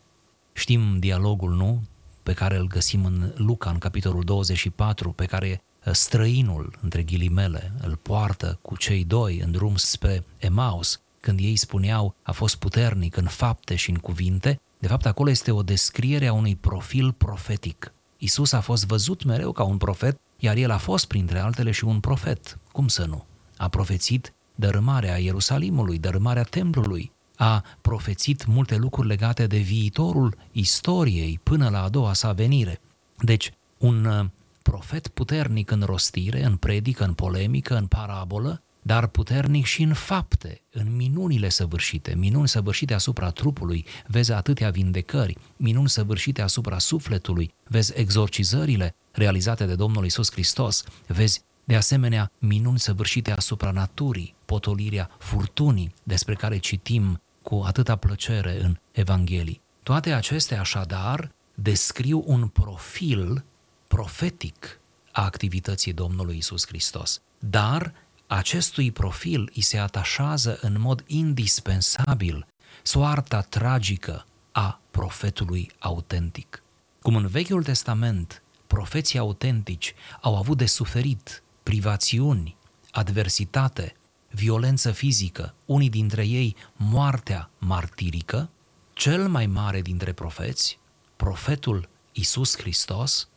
Știm 0.53 0.99
dialogul, 0.99 1.55
nu? 1.55 1.81
Pe 2.27 2.33
care 2.33 2.57
îl 2.57 2.67
găsim 2.67 3.05
în 3.05 3.33
Luca, 3.35 3.69
în 3.69 3.77
capitolul 3.77 4.23
24, 4.23 5.11
pe 5.11 5.25
care 5.25 5.61
străinul, 5.91 6.77
între 6.81 7.03
ghilimele, 7.03 7.71
îl 7.81 7.95
poartă 7.95 8.59
cu 8.61 8.77
cei 8.77 9.03
doi 9.03 9.39
în 9.39 9.51
drum 9.51 9.75
spre 9.75 10.23
Emaus, 10.37 11.01
când 11.19 11.39
ei 11.39 11.55
spuneau 11.55 12.15
a 12.21 12.31
fost 12.31 12.55
puternic 12.55 13.17
în 13.17 13.25
fapte 13.25 13.75
și 13.75 13.89
în 13.89 13.95
cuvinte, 13.95 14.59
de 14.79 14.87
fapt 14.87 15.05
acolo 15.05 15.29
este 15.29 15.51
o 15.51 15.63
descriere 15.63 16.27
a 16.27 16.33
unui 16.33 16.55
profil 16.55 17.11
profetic. 17.11 17.93
Isus 18.17 18.51
a 18.51 18.59
fost 18.59 18.85
văzut 18.85 19.23
mereu 19.23 19.51
ca 19.51 19.63
un 19.63 19.77
profet, 19.77 20.19
iar 20.37 20.55
el 20.55 20.71
a 20.71 20.77
fost 20.77 21.05
printre 21.05 21.39
altele 21.39 21.71
și 21.71 21.85
un 21.85 21.99
profet. 21.99 22.57
Cum 22.71 22.87
să 22.87 23.05
nu? 23.05 23.25
A 23.57 23.67
profețit 23.67 24.33
dărâmarea 24.55 25.17
Ierusalimului, 25.17 25.99
dărâmarea 25.99 26.43
templului, 26.43 27.11
a 27.37 27.63
profețit 27.81 28.45
multe 28.45 28.75
lucruri 28.75 29.07
legate 29.07 29.47
de 29.47 29.57
viitorul 29.57 30.37
istoriei 30.51 31.39
până 31.43 31.69
la 31.69 31.83
a 31.83 31.89
doua 31.89 32.13
sa 32.13 32.31
venire. 32.31 32.81
Deci, 33.19 33.51
un 33.77 34.29
profet 34.61 35.07
puternic 35.07 35.71
în 35.71 35.83
rostire, 35.85 36.43
în 36.43 36.55
predică, 36.55 37.03
în 37.03 37.13
polemică, 37.13 37.77
în 37.77 37.85
parabolă, 37.85 38.61
dar 38.81 39.07
puternic 39.07 39.65
și 39.65 39.81
în 39.81 39.93
fapte, 39.93 40.61
în 40.71 40.95
minunile 40.95 41.49
săvârșite, 41.49 42.15
minuni 42.15 42.47
săvârșite 42.47 42.93
asupra 42.93 43.29
trupului, 43.29 43.85
vezi 44.07 44.31
atâtea 44.31 44.69
vindecări, 44.69 45.37
minuni 45.57 45.89
săvârșite 45.89 46.41
asupra 46.41 46.79
sufletului, 46.79 47.53
vezi 47.63 47.91
exorcizările 47.95 48.95
realizate 49.11 49.65
de 49.65 49.75
Domnul 49.75 50.05
Isus 50.05 50.31
Hristos, 50.31 50.83
vezi 51.07 51.41
de 51.63 51.75
asemenea 51.75 52.31
minuni 52.39 52.79
săvârșite 52.79 53.31
asupra 53.31 53.71
naturii, 53.71 54.35
potolirea 54.45 55.09
furtunii, 55.17 55.93
despre 56.03 56.33
care 56.33 56.57
citim 56.57 57.21
cu 57.47 57.63
atâta 57.65 57.95
plăcere 57.95 58.61
în 58.61 58.77
Evanghelii. 58.91 59.61
Toate 59.83 60.13
acestea, 60.13 60.59
așadar, 60.59 61.31
descriu 61.53 62.23
un 62.25 62.47
profil 62.47 63.43
profetic 63.87 64.79
a 65.11 65.23
activității 65.23 65.93
Domnului 65.93 66.37
Isus 66.37 66.67
Hristos. 66.67 67.21
Dar 67.39 67.93
acestui 68.27 68.91
profil 68.91 69.51
îi 69.55 69.61
se 69.61 69.77
atașează 69.77 70.57
în 70.61 70.75
mod 70.79 71.03
indispensabil 71.05 72.47
soarta 72.83 73.41
tragică 73.41 74.25
a 74.51 74.79
profetului 74.91 75.71
autentic. 75.79 76.63
Cum 77.01 77.15
în 77.15 77.27
Vechiul 77.27 77.63
Testament, 77.63 78.41
profeții 78.67 79.19
autentici 79.19 79.93
au 80.21 80.37
avut 80.37 80.57
de 80.57 80.65
suferit 80.65 81.43
privațiuni, 81.63 82.55
adversitate, 82.91 83.95
violență 84.31 84.91
fizică, 84.91 85.53
unii 85.65 85.89
dintre 85.89 86.25
ei 86.25 86.55
moartea 86.75 87.49
martirică, 87.57 88.49
cel 88.93 89.27
mai 89.27 89.45
mare 89.45 89.81
dintre 89.81 90.11
profeți, 90.11 90.79
profetul 91.15 91.89
Isus 92.11 92.57
Hristos, 92.57 93.27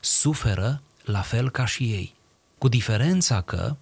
suferă 0.00 0.82
la 1.04 1.20
fel 1.20 1.50
ca 1.50 1.64
și 1.64 1.92
ei, 1.92 2.14
cu 2.58 2.68
diferența 2.68 3.40
că 3.40 3.76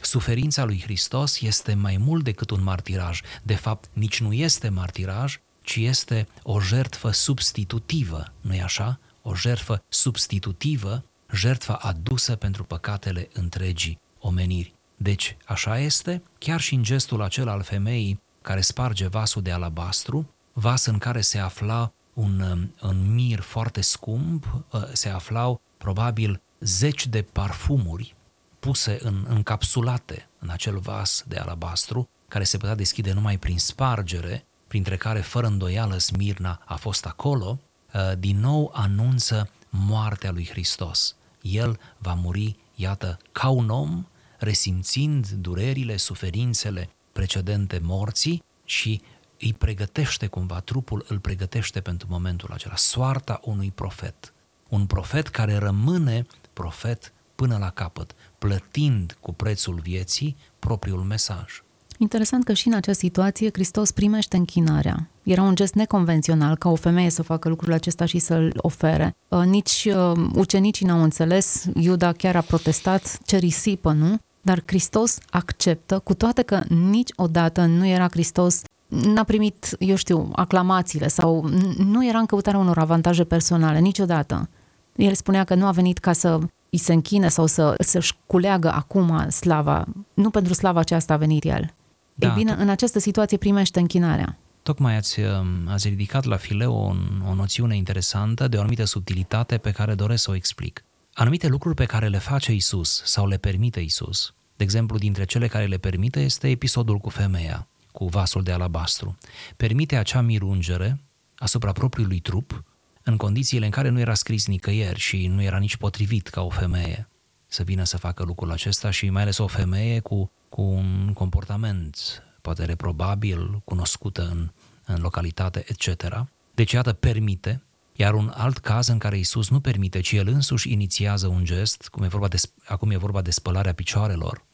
suferința 0.00 0.64
lui 0.64 0.80
Hristos 0.80 1.40
este 1.40 1.74
mai 1.74 1.96
mult 1.96 2.24
decât 2.24 2.50
un 2.50 2.62
martiraj. 2.62 3.20
De 3.42 3.54
fapt, 3.54 3.88
nici 3.92 4.20
nu 4.20 4.32
este 4.32 4.68
martiraj, 4.68 5.40
ci 5.62 5.76
este 5.76 6.28
o 6.42 6.60
jertfă 6.60 7.10
substitutivă, 7.10 8.32
nu-i 8.40 8.62
așa? 8.62 8.98
o 9.26 9.34
jertfă 9.34 9.84
substitutivă, 9.88 11.04
jertfa 11.32 11.74
adusă 11.74 12.36
pentru 12.36 12.64
păcatele 12.64 13.28
întregii 13.32 13.98
omeniri. 14.18 14.73
Deci, 14.96 15.36
așa 15.44 15.78
este, 15.78 16.22
chiar 16.38 16.60
și 16.60 16.74
în 16.74 16.82
gestul 16.82 17.22
acela 17.22 17.52
al 17.52 17.62
femeii 17.62 18.20
care 18.42 18.60
sparge 18.60 19.06
vasul 19.06 19.42
de 19.42 19.50
alabastru, 19.50 20.30
vas 20.52 20.84
în 20.84 20.98
care 20.98 21.20
se 21.20 21.38
afla 21.38 21.92
un, 22.14 22.68
un 22.82 23.14
mir 23.14 23.40
foarte 23.40 23.80
scump, 23.80 24.64
ă, 24.72 24.88
se 24.92 25.08
aflau 25.08 25.60
probabil 25.76 26.40
zeci 26.60 27.06
de 27.06 27.22
parfumuri 27.22 28.14
puse 28.58 28.98
în, 29.02 29.24
încapsulate 29.28 30.28
în 30.38 30.48
acel 30.48 30.78
vas 30.78 31.24
de 31.28 31.36
alabastru, 31.36 32.08
care 32.28 32.44
se 32.44 32.56
putea 32.56 32.74
deschide 32.74 33.12
numai 33.12 33.38
prin 33.38 33.58
spargere, 33.58 34.44
printre 34.68 34.96
care 34.96 35.20
fără 35.20 35.46
îndoială 35.46 35.98
Smirna 35.98 36.62
a 36.64 36.74
fost 36.74 37.06
acolo, 37.06 37.58
ă, 37.94 38.14
din 38.14 38.40
nou 38.40 38.72
anunță 38.74 39.50
moartea 39.68 40.30
lui 40.30 40.48
Hristos. 40.50 41.14
El 41.40 41.80
va 41.98 42.14
muri, 42.14 42.56
iată, 42.74 43.18
ca 43.32 43.48
un 43.48 43.68
om, 43.68 44.06
resimțind 44.44 45.28
durerile, 45.28 45.96
suferințele 45.96 46.88
precedente 47.12 47.80
morții 47.82 48.42
și 48.64 49.00
îi 49.40 49.54
pregătește 49.58 50.26
cumva, 50.26 50.60
trupul 50.60 51.04
îl 51.08 51.18
pregătește 51.18 51.80
pentru 51.80 52.06
momentul 52.10 52.50
acela. 52.52 52.76
Soarta 52.76 53.40
unui 53.44 53.72
profet. 53.74 54.32
Un 54.68 54.86
profet 54.86 55.28
care 55.28 55.56
rămâne 55.56 56.26
profet 56.52 57.12
până 57.34 57.56
la 57.56 57.70
capăt, 57.70 58.14
plătind 58.38 59.16
cu 59.20 59.32
prețul 59.32 59.80
vieții 59.82 60.36
propriul 60.58 61.02
mesaj. 61.02 61.62
Interesant 61.98 62.44
că 62.44 62.52
și 62.52 62.66
în 62.66 62.74
această 62.74 63.04
situație 63.04 63.50
Hristos 63.52 63.90
primește 63.90 64.36
închinarea. 64.36 65.08
Era 65.22 65.42
un 65.42 65.54
gest 65.54 65.74
neconvențional 65.74 66.56
ca 66.56 66.68
o 66.68 66.74
femeie 66.74 67.10
să 67.10 67.22
facă 67.22 67.48
lucrul 67.48 67.72
acesta 67.72 68.04
și 68.04 68.18
să-l 68.18 68.52
ofere. 68.56 69.16
Uh, 69.28 69.38
nici 69.38 69.88
uh, 69.94 70.12
ucenicii 70.34 70.86
n-au 70.86 71.02
înțeles, 71.02 71.64
Iuda 71.74 72.12
chiar 72.12 72.36
a 72.36 72.40
protestat, 72.40 73.18
ce 73.26 73.36
risipă, 73.36 73.92
nu? 73.92 74.18
Dar 74.44 74.62
Hristos 74.66 75.18
acceptă, 75.30 75.98
cu 75.98 76.14
toate 76.14 76.42
că 76.42 76.62
niciodată 76.68 77.64
nu 77.64 77.86
era 77.86 78.08
Hristos 78.08 78.62
n-a 78.88 79.24
primit, 79.24 79.76
eu 79.78 79.96
știu, 79.96 80.30
aclamațiile 80.32 81.08
sau 81.08 81.48
nu 81.76 82.06
era 82.06 82.18
în 82.18 82.26
căutarea 82.26 82.60
unor 82.60 82.78
avantaje 82.78 83.24
personale, 83.24 83.78
niciodată. 83.78 84.48
El 84.96 85.14
spunea 85.14 85.44
că 85.44 85.54
nu 85.54 85.66
a 85.66 85.70
venit 85.70 85.98
ca 85.98 86.12
să 86.12 86.38
îi 86.70 86.78
se 86.78 86.92
închine 86.92 87.28
sau 87.28 87.46
să, 87.46 87.74
să-și 87.78 88.14
culeagă 88.26 88.72
acum 88.72 89.28
slava. 89.28 89.84
Nu 90.14 90.30
pentru 90.30 90.52
slava 90.52 90.80
aceasta 90.80 91.14
a 91.14 91.16
venit 91.16 91.44
el. 91.44 91.74
Da, 92.14 92.26
Ei 92.26 92.32
bine, 92.34 92.56
în 92.58 92.68
această 92.68 92.98
situație 92.98 93.36
primește 93.36 93.80
închinarea. 93.80 94.38
Tocmai 94.62 94.96
ați, 94.96 95.20
um, 95.20 95.72
ați 95.72 95.88
ridicat 95.88 96.24
la 96.24 96.36
fileu 96.36 96.74
o, 96.74 96.92
o 97.30 97.34
noțiune 97.34 97.76
interesantă 97.76 98.48
de 98.48 98.56
o 98.56 98.60
anumită 98.60 98.84
subtilitate 98.84 99.56
pe 99.56 99.70
care 99.70 99.94
doresc 99.94 100.22
să 100.22 100.30
o 100.30 100.34
explic. 100.34 100.84
Anumite 101.14 101.46
lucruri 101.46 101.74
pe 101.74 101.84
care 101.84 102.08
le 102.08 102.18
face 102.18 102.52
Isus 102.52 103.02
sau 103.04 103.26
le 103.26 103.36
permite 103.36 103.80
Isus, 103.80 104.34
de 104.56 104.64
exemplu, 104.64 104.98
dintre 104.98 105.24
cele 105.24 105.46
care 105.46 105.66
le 105.66 105.78
permite 105.78 106.20
este 106.20 106.48
episodul 106.48 106.98
cu 106.98 107.08
femeia 107.08 107.66
cu 107.92 108.06
vasul 108.08 108.42
de 108.42 108.52
alabastru. 108.52 109.18
Permite 109.56 109.96
acea 109.96 110.20
mirungere 110.20 111.00
asupra 111.36 111.72
propriului 111.72 112.18
trup, 112.18 112.64
în 113.02 113.16
condițiile 113.16 113.64
în 113.64 113.70
care 113.70 113.88
nu 113.88 114.00
era 114.00 114.14
scris 114.14 114.46
nicăieri 114.46 114.98
și 114.98 115.26
nu 115.26 115.42
era 115.42 115.58
nici 115.58 115.76
potrivit 115.76 116.28
ca 116.28 116.42
o 116.42 116.48
femeie 116.48 117.08
să 117.46 117.62
vină 117.62 117.84
să 117.84 117.96
facă 117.96 118.22
lucrul 118.22 118.50
acesta 118.50 118.90
și 118.90 119.10
mai 119.10 119.22
ales 119.22 119.38
o 119.38 119.46
femeie 119.46 120.00
cu, 120.00 120.30
cu 120.48 120.62
un 120.62 121.10
comportament 121.12 122.22
poate 122.40 122.64
reprobabil, 122.64 123.60
cunoscută 123.64 124.28
în, 124.30 124.50
în 124.84 125.00
localitate, 125.00 125.64
etc. 125.66 126.24
Deci, 126.54 126.72
iată, 126.72 126.92
permite, 126.92 127.62
iar 127.96 128.14
un 128.14 128.32
alt 128.34 128.58
caz 128.58 128.86
în 128.86 128.98
care 128.98 129.18
Isus 129.18 129.50
nu 129.50 129.60
permite, 129.60 130.00
ci 130.00 130.12
El 130.12 130.28
însuși 130.28 130.72
inițiază 130.72 131.26
un 131.26 131.44
gest, 131.44 131.88
cum 131.88 132.02
e 132.02 132.08
vorba 132.08 132.28
de, 132.28 132.40
acum 132.64 132.90
e 132.90 132.96
vorba 132.96 133.22
de 133.22 133.30
spălarea 133.30 133.74
picioarelor, 133.74 134.44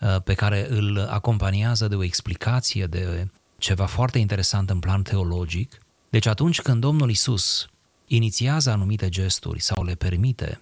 Uh, 0.00 0.16
pe 0.24 0.34
care 0.34 0.66
îl 0.70 1.06
acompaniază 1.10 1.88
de 1.88 1.94
o 1.94 2.02
explicație, 2.02 2.86
de 2.86 3.28
ceva 3.58 3.86
foarte 3.86 4.18
interesant 4.18 4.70
în 4.70 4.78
plan 4.78 5.02
teologic. 5.02 5.80
Deci 6.08 6.26
atunci 6.26 6.60
când 6.60 6.80
Domnul 6.80 7.10
Isus 7.10 7.68
inițiază 8.06 8.70
anumite 8.70 9.08
gesturi 9.08 9.60
sau 9.60 9.84
le 9.84 9.94
permite, 9.94 10.60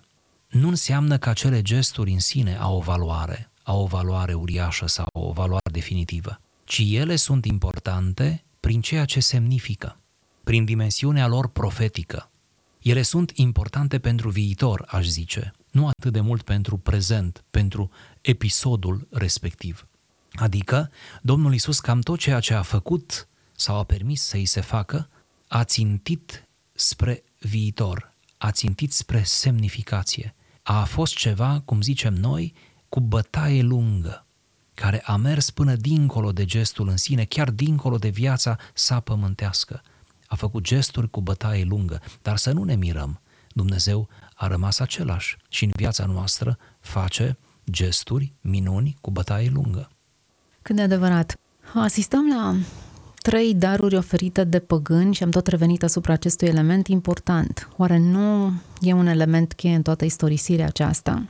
nu 0.48 0.68
înseamnă 0.68 1.18
că 1.18 1.28
acele 1.28 1.62
gesturi 1.62 2.12
în 2.12 2.18
sine 2.18 2.56
au 2.56 2.76
o 2.76 2.80
valoare, 2.80 3.50
au 3.62 3.82
o 3.82 3.86
valoare 3.86 4.34
uriașă 4.34 4.86
sau 4.86 5.06
o 5.12 5.32
valoare 5.32 5.70
definitivă, 5.72 6.40
ci 6.64 6.82
ele 6.86 7.16
sunt 7.16 7.44
importante 7.44 8.44
prin 8.60 8.80
ceea 8.80 9.04
ce 9.04 9.20
semnifică, 9.20 9.98
prin 10.44 10.64
dimensiunea 10.64 11.26
lor 11.26 11.48
profetică. 11.48 12.30
Ele 12.82 13.02
sunt 13.02 13.32
importante 13.34 13.98
pentru 13.98 14.30
viitor, 14.30 14.84
aș 14.88 15.06
zice, 15.06 15.54
nu 15.70 15.88
atât 15.88 16.12
de 16.12 16.20
mult 16.20 16.42
pentru 16.42 16.76
prezent, 16.76 17.44
pentru 17.50 17.90
episodul 18.20 19.06
respectiv. 19.10 19.86
Adică, 20.32 20.90
Domnul 21.22 21.54
Isus 21.54 21.80
cam 21.80 22.00
tot 22.00 22.18
ceea 22.18 22.40
ce 22.40 22.54
a 22.54 22.62
făcut 22.62 23.28
sau 23.56 23.78
a 23.78 23.84
permis 23.84 24.22
să 24.22 24.36
îi 24.36 24.46
se 24.46 24.60
facă, 24.60 25.08
a 25.48 25.64
țintit 25.64 26.44
spre 26.72 27.22
viitor, 27.38 28.12
a 28.38 28.50
țintit 28.50 28.92
spre 28.92 29.22
semnificație. 29.22 30.34
A 30.62 30.84
fost 30.84 31.14
ceva, 31.16 31.62
cum 31.64 31.82
zicem 31.82 32.14
noi, 32.14 32.54
cu 32.88 33.00
bătaie 33.00 33.62
lungă, 33.62 34.24
care 34.74 35.02
a 35.04 35.16
mers 35.16 35.50
până 35.50 35.74
dincolo 35.74 36.32
de 36.32 36.44
gestul 36.44 36.88
în 36.88 36.96
sine, 36.96 37.24
chiar 37.24 37.50
dincolo 37.50 37.98
de 37.98 38.08
viața 38.08 38.58
sa 38.74 39.00
pământească. 39.00 39.82
A 40.34 40.36
făcut 40.36 40.62
gesturi 40.62 41.10
cu 41.10 41.20
bătaie 41.20 41.64
lungă, 41.64 42.00
dar 42.22 42.36
să 42.36 42.52
nu 42.52 42.64
ne 42.64 42.74
mirăm. 42.74 43.20
Dumnezeu 43.52 44.08
a 44.34 44.46
rămas 44.46 44.78
același 44.78 45.36
și 45.48 45.64
în 45.64 45.70
viața 45.76 46.04
noastră 46.06 46.58
face 46.80 47.36
gesturi, 47.70 48.32
minuni 48.40 48.96
cu 49.00 49.10
bătaie 49.10 49.50
lungă. 49.52 49.90
Cât 50.62 50.76
de 50.76 50.82
adevărat. 50.82 51.38
Asistăm 51.74 52.28
la 52.28 52.56
trei 53.22 53.54
daruri 53.54 53.96
oferite 53.96 54.44
de 54.44 54.58
păgâni 54.58 55.14
și 55.14 55.22
am 55.22 55.30
tot 55.30 55.46
revenit 55.46 55.82
asupra 55.82 56.12
acestui 56.12 56.48
element 56.48 56.86
important. 56.88 57.68
Oare 57.76 57.98
nu 57.98 58.52
e 58.80 58.92
un 58.92 59.06
element 59.06 59.52
cheie 59.52 59.74
în 59.74 59.82
toată 59.82 60.04
istorisirea 60.04 60.66
aceasta? 60.66 61.22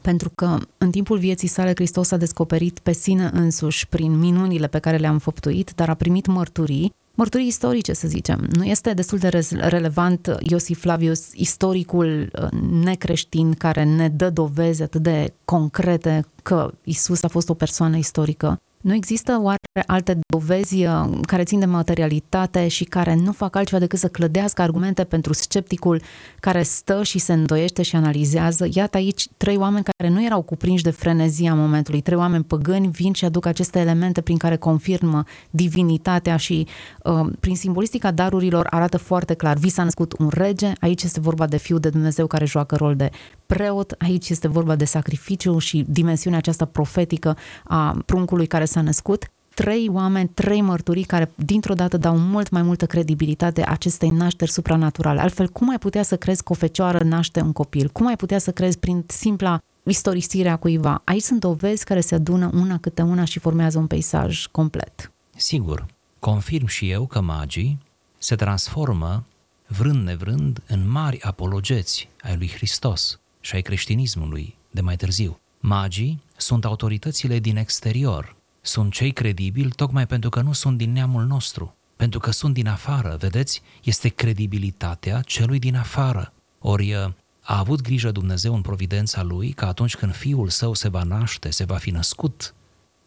Pentru 0.00 0.30
că 0.34 0.58
în 0.78 0.90
timpul 0.90 1.18
vieții 1.18 1.48
sale 1.48 1.70
Hristos 1.74 2.10
a 2.10 2.16
descoperit 2.16 2.78
pe 2.78 2.92
sine 2.92 3.30
însuși 3.32 3.86
prin 3.86 4.18
minunile 4.18 4.66
pe 4.66 4.78
care 4.78 4.96
le-a 4.96 5.10
înfăptuit, 5.10 5.72
dar 5.74 5.88
a 5.88 5.94
primit 5.94 6.26
mărturii 6.26 6.92
mărturii 7.20 7.46
istorice, 7.46 7.92
să 7.92 8.08
zicem. 8.08 8.48
Nu 8.52 8.64
este 8.64 8.92
destul 8.92 9.18
de 9.18 9.42
relevant 9.58 10.36
Iosif 10.40 10.80
Flavius, 10.80 11.32
istoricul 11.34 12.30
uh, 12.42 12.48
necreștin 12.84 13.52
care 13.52 13.84
ne 13.84 14.08
dă 14.08 14.30
dovezi 14.30 14.82
atât 14.82 15.02
de 15.02 15.32
concrete 15.44 16.26
că 16.42 16.72
Isus 16.84 17.22
a 17.22 17.28
fost 17.28 17.48
o 17.48 17.54
persoană 17.54 17.96
istorică 17.96 18.60
nu 18.80 18.94
există 18.94 19.38
oare 19.42 19.58
alte 19.86 20.18
dovezi 20.28 20.86
uh, 20.86 21.10
care 21.26 21.42
țin 21.42 21.58
de 21.58 21.64
materialitate 21.64 22.68
și 22.68 22.84
care 22.84 23.14
nu 23.14 23.32
fac 23.32 23.56
altceva 23.56 23.80
decât 23.80 23.98
să 23.98 24.08
clădească 24.08 24.62
argumente 24.62 25.04
pentru 25.04 25.32
scepticul 25.32 26.02
care 26.40 26.62
stă 26.62 27.02
și 27.02 27.18
se 27.18 27.32
îndoiește 27.32 27.82
și 27.82 27.96
analizează? 27.96 28.68
Iată 28.72 28.96
aici 28.96 29.28
trei 29.36 29.56
oameni 29.56 29.84
care 29.84 30.12
nu 30.12 30.24
erau 30.24 30.42
cuprinși 30.42 30.82
de 30.82 30.90
frenezia 30.90 31.54
momentului, 31.54 32.00
trei 32.00 32.16
oameni 32.16 32.44
păgâni 32.44 32.88
vin 32.88 33.12
și 33.12 33.24
aduc 33.24 33.46
aceste 33.46 33.78
elemente 33.78 34.20
prin 34.20 34.36
care 34.36 34.56
confirmă 34.56 35.24
divinitatea 35.50 36.36
și 36.36 36.66
uh, 37.04 37.26
prin 37.40 37.56
simbolistica 37.56 38.10
darurilor 38.10 38.66
arată 38.70 38.96
foarte 38.96 39.34
clar. 39.34 39.56
Vi 39.56 39.68
s-a 39.68 39.84
născut 39.84 40.14
un 40.18 40.28
rege, 40.32 40.72
aici 40.80 41.02
este 41.02 41.20
vorba 41.20 41.46
de 41.46 41.56
fiul 41.56 41.80
de 41.80 41.88
Dumnezeu 41.88 42.26
care 42.26 42.44
joacă 42.44 42.76
rol 42.76 42.96
de 42.96 43.10
preot, 43.46 43.94
aici 43.98 44.28
este 44.28 44.48
vorba 44.48 44.76
de 44.76 44.84
sacrificiu 44.84 45.58
și 45.58 45.84
dimensiunea 45.88 46.38
aceasta 46.38 46.64
profetică 46.64 47.36
a 47.64 47.98
pruncului 48.06 48.46
care 48.46 48.64
s-a 48.70 48.80
născut, 48.80 49.30
trei 49.54 49.88
oameni, 49.88 50.28
trei 50.28 50.60
mărturii 50.60 51.04
care 51.04 51.30
dintr-o 51.34 51.74
dată 51.74 51.96
dau 51.96 52.18
mult 52.18 52.50
mai 52.50 52.62
multă 52.62 52.86
credibilitate 52.86 53.64
acestei 53.66 54.08
nașteri 54.08 54.50
supranaturale. 54.50 55.20
Altfel, 55.20 55.48
cum 55.48 55.70
ai 55.70 55.78
putea 55.78 56.02
să 56.02 56.16
crezi 56.16 56.42
că 56.42 56.52
o 56.52 56.54
fecioară 56.54 57.04
naște 57.04 57.40
un 57.40 57.52
copil? 57.52 57.88
Cum 57.88 58.06
ai 58.06 58.16
putea 58.16 58.38
să 58.38 58.50
crezi 58.50 58.78
prin 58.78 59.04
simpla 59.06 59.58
istorisire 59.82 60.48
a 60.48 60.56
cuiva? 60.56 61.02
Aici 61.04 61.22
sunt 61.22 61.40
dovezi 61.40 61.84
care 61.84 62.00
se 62.00 62.14
adună 62.14 62.50
una 62.54 62.78
câte 62.78 63.02
una 63.02 63.24
și 63.24 63.38
formează 63.38 63.78
un 63.78 63.86
peisaj 63.86 64.46
complet. 64.46 65.12
Sigur, 65.36 65.86
confirm 66.18 66.66
și 66.66 66.90
eu 66.90 67.06
că 67.06 67.20
magii 67.20 67.78
se 68.18 68.34
transformă, 68.34 69.24
vrând 69.66 70.04
nevrând, 70.04 70.62
în 70.66 70.90
mari 70.90 71.22
apologeți 71.22 72.08
ai 72.22 72.36
lui 72.36 72.48
Hristos 72.48 73.18
și 73.40 73.54
ai 73.54 73.62
creștinismului 73.62 74.56
de 74.70 74.80
mai 74.80 74.96
târziu. 74.96 75.38
Magii 75.60 76.22
sunt 76.36 76.64
autoritățile 76.64 77.38
din 77.38 77.56
exterior, 77.56 78.36
sunt 78.60 78.92
cei 78.92 79.12
credibili 79.12 79.70
tocmai 79.70 80.06
pentru 80.06 80.30
că 80.30 80.40
nu 80.40 80.52
sunt 80.52 80.78
din 80.78 80.92
neamul 80.92 81.24
nostru, 81.24 81.74
pentru 81.96 82.18
că 82.18 82.30
sunt 82.30 82.54
din 82.54 82.66
afară, 82.66 83.16
vedeți? 83.18 83.62
Este 83.82 84.08
credibilitatea 84.08 85.20
celui 85.20 85.58
din 85.58 85.76
afară. 85.76 86.32
Ori 86.58 86.94
uh, 86.94 87.12
a 87.42 87.58
avut 87.58 87.80
grijă 87.80 88.10
Dumnezeu 88.10 88.54
în 88.54 88.60
providența 88.60 89.22
lui 89.22 89.52
că 89.52 89.64
atunci 89.64 89.96
când 89.96 90.14
fiul 90.14 90.48
său 90.48 90.74
se 90.74 90.88
va 90.88 91.02
naște, 91.02 91.50
se 91.50 91.64
va 91.64 91.76
fi 91.76 91.90
născut, 91.90 92.54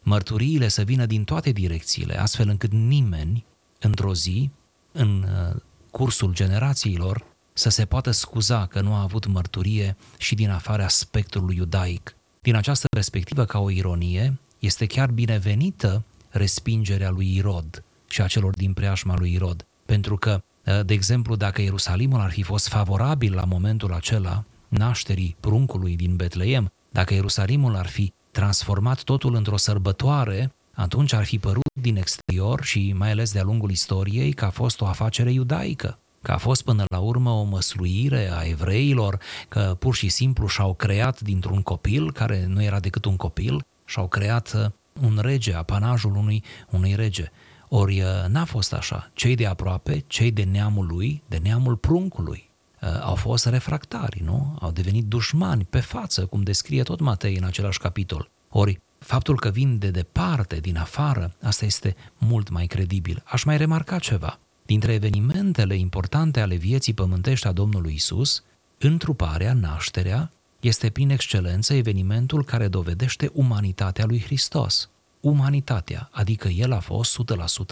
mărturiile 0.02 0.68
să 0.68 0.82
vină 0.82 1.06
din 1.06 1.24
toate 1.24 1.50
direcțiile, 1.50 2.20
astfel 2.20 2.48
încât 2.48 2.72
nimeni, 2.72 3.44
într-o 3.80 4.14
zi, 4.14 4.50
în 4.92 5.22
uh, 5.22 5.60
cursul 5.90 6.32
generațiilor, 6.32 7.24
să 7.52 7.68
se 7.68 7.84
poată 7.84 8.10
scuza 8.10 8.66
că 8.66 8.80
nu 8.80 8.94
a 8.94 9.02
avut 9.02 9.26
mărturie 9.26 9.96
și 10.18 10.34
din 10.34 10.50
afara 10.50 10.84
aspectului 10.84 11.56
iudaic. 11.56 12.16
Din 12.40 12.54
această 12.54 12.86
perspectivă, 12.90 13.44
ca 13.44 13.58
o 13.58 13.70
ironie, 13.70 14.38
este 14.64 14.86
chiar 14.86 15.10
binevenită 15.10 16.02
respingerea 16.30 17.10
lui 17.10 17.36
Irod 17.36 17.84
și 18.08 18.20
a 18.20 18.26
celor 18.26 18.54
din 18.54 18.72
preajma 18.72 19.18
lui 19.18 19.32
Irod. 19.32 19.66
Pentru 19.86 20.16
că, 20.16 20.42
de 20.84 20.94
exemplu, 20.94 21.36
dacă 21.36 21.62
Ierusalimul 21.62 22.20
ar 22.20 22.30
fi 22.30 22.42
fost 22.42 22.68
favorabil 22.68 23.34
la 23.34 23.44
momentul 23.44 23.92
acela 23.92 24.44
nașterii 24.68 25.36
pruncului 25.40 25.96
din 25.96 26.16
Betleem, 26.16 26.72
dacă 26.90 27.14
Ierusalimul 27.14 27.76
ar 27.76 27.86
fi 27.86 28.12
transformat 28.30 29.02
totul 29.02 29.34
într-o 29.34 29.56
sărbătoare, 29.56 30.52
atunci 30.72 31.12
ar 31.12 31.24
fi 31.24 31.38
părut 31.38 31.72
din 31.80 31.96
exterior 31.96 32.62
și 32.62 32.94
mai 32.96 33.10
ales 33.10 33.32
de-a 33.32 33.42
lungul 33.42 33.70
istoriei 33.70 34.32
că 34.32 34.44
a 34.44 34.50
fost 34.50 34.80
o 34.80 34.86
afacere 34.86 35.32
iudaică, 35.32 35.98
că 36.22 36.32
a 36.32 36.36
fost 36.36 36.62
până 36.62 36.84
la 36.88 36.98
urmă 36.98 37.30
o 37.30 37.42
măsluire 37.42 38.30
a 38.32 38.42
evreilor, 38.42 39.18
că 39.48 39.76
pur 39.78 39.94
și 39.94 40.08
simplu 40.08 40.46
și-au 40.46 40.74
creat 40.74 41.20
dintr-un 41.20 41.62
copil, 41.62 42.12
care 42.12 42.46
nu 42.48 42.62
era 42.62 42.80
decât 42.80 43.04
un 43.04 43.16
copil, 43.16 43.64
și-au 43.94 44.08
creat 44.08 44.52
uh, 44.52 44.66
un 45.02 45.18
rege, 45.20 45.54
apanajul 45.54 46.16
unui, 46.16 46.42
unui 46.70 46.94
rege. 46.94 47.30
Ori 47.68 48.00
uh, 48.00 48.06
n-a 48.28 48.44
fost 48.44 48.72
așa. 48.72 49.10
Cei 49.12 49.34
de 49.34 49.46
aproape, 49.46 50.04
cei 50.06 50.30
de 50.30 50.42
neamul 50.42 50.86
lui, 50.86 51.22
de 51.26 51.40
neamul 51.42 51.76
pruncului, 51.76 52.50
uh, 52.82 52.88
au 53.00 53.14
fost 53.14 53.46
refractari, 53.46 54.22
nu? 54.24 54.56
Au 54.60 54.70
devenit 54.70 55.04
dușmani 55.04 55.66
pe 55.70 55.80
față, 55.80 56.26
cum 56.26 56.42
descrie 56.42 56.82
tot 56.82 57.00
Matei 57.00 57.36
în 57.36 57.44
același 57.44 57.78
capitol. 57.78 58.30
Ori 58.48 58.80
faptul 58.98 59.38
că 59.38 59.48
vin 59.48 59.78
de 59.78 59.90
departe, 59.90 60.56
din 60.56 60.76
afară, 60.76 61.34
asta 61.42 61.64
este 61.64 61.96
mult 62.18 62.48
mai 62.50 62.66
credibil. 62.66 63.22
Aș 63.24 63.42
mai 63.44 63.56
remarca 63.56 63.98
ceva. 63.98 64.38
Dintre 64.66 64.92
evenimentele 64.92 65.74
importante 65.74 66.40
ale 66.40 66.54
vieții 66.54 66.94
pământești 66.94 67.46
a 67.46 67.52
Domnului 67.52 67.94
Isus, 67.94 68.44
întruparea, 68.78 69.52
nașterea, 69.52 70.30
este 70.64 70.90
prin 70.90 71.10
excelență 71.10 71.74
evenimentul 71.74 72.44
care 72.44 72.68
dovedește 72.68 73.30
umanitatea 73.32 74.04
lui 74.04 74.22
Hristos. 74.22 74.88
Umanitatea, 75.20 76.08
adică 76.12 76.48
el 76.48 76.72
a 76.72 76.80
fost 76.80 77.20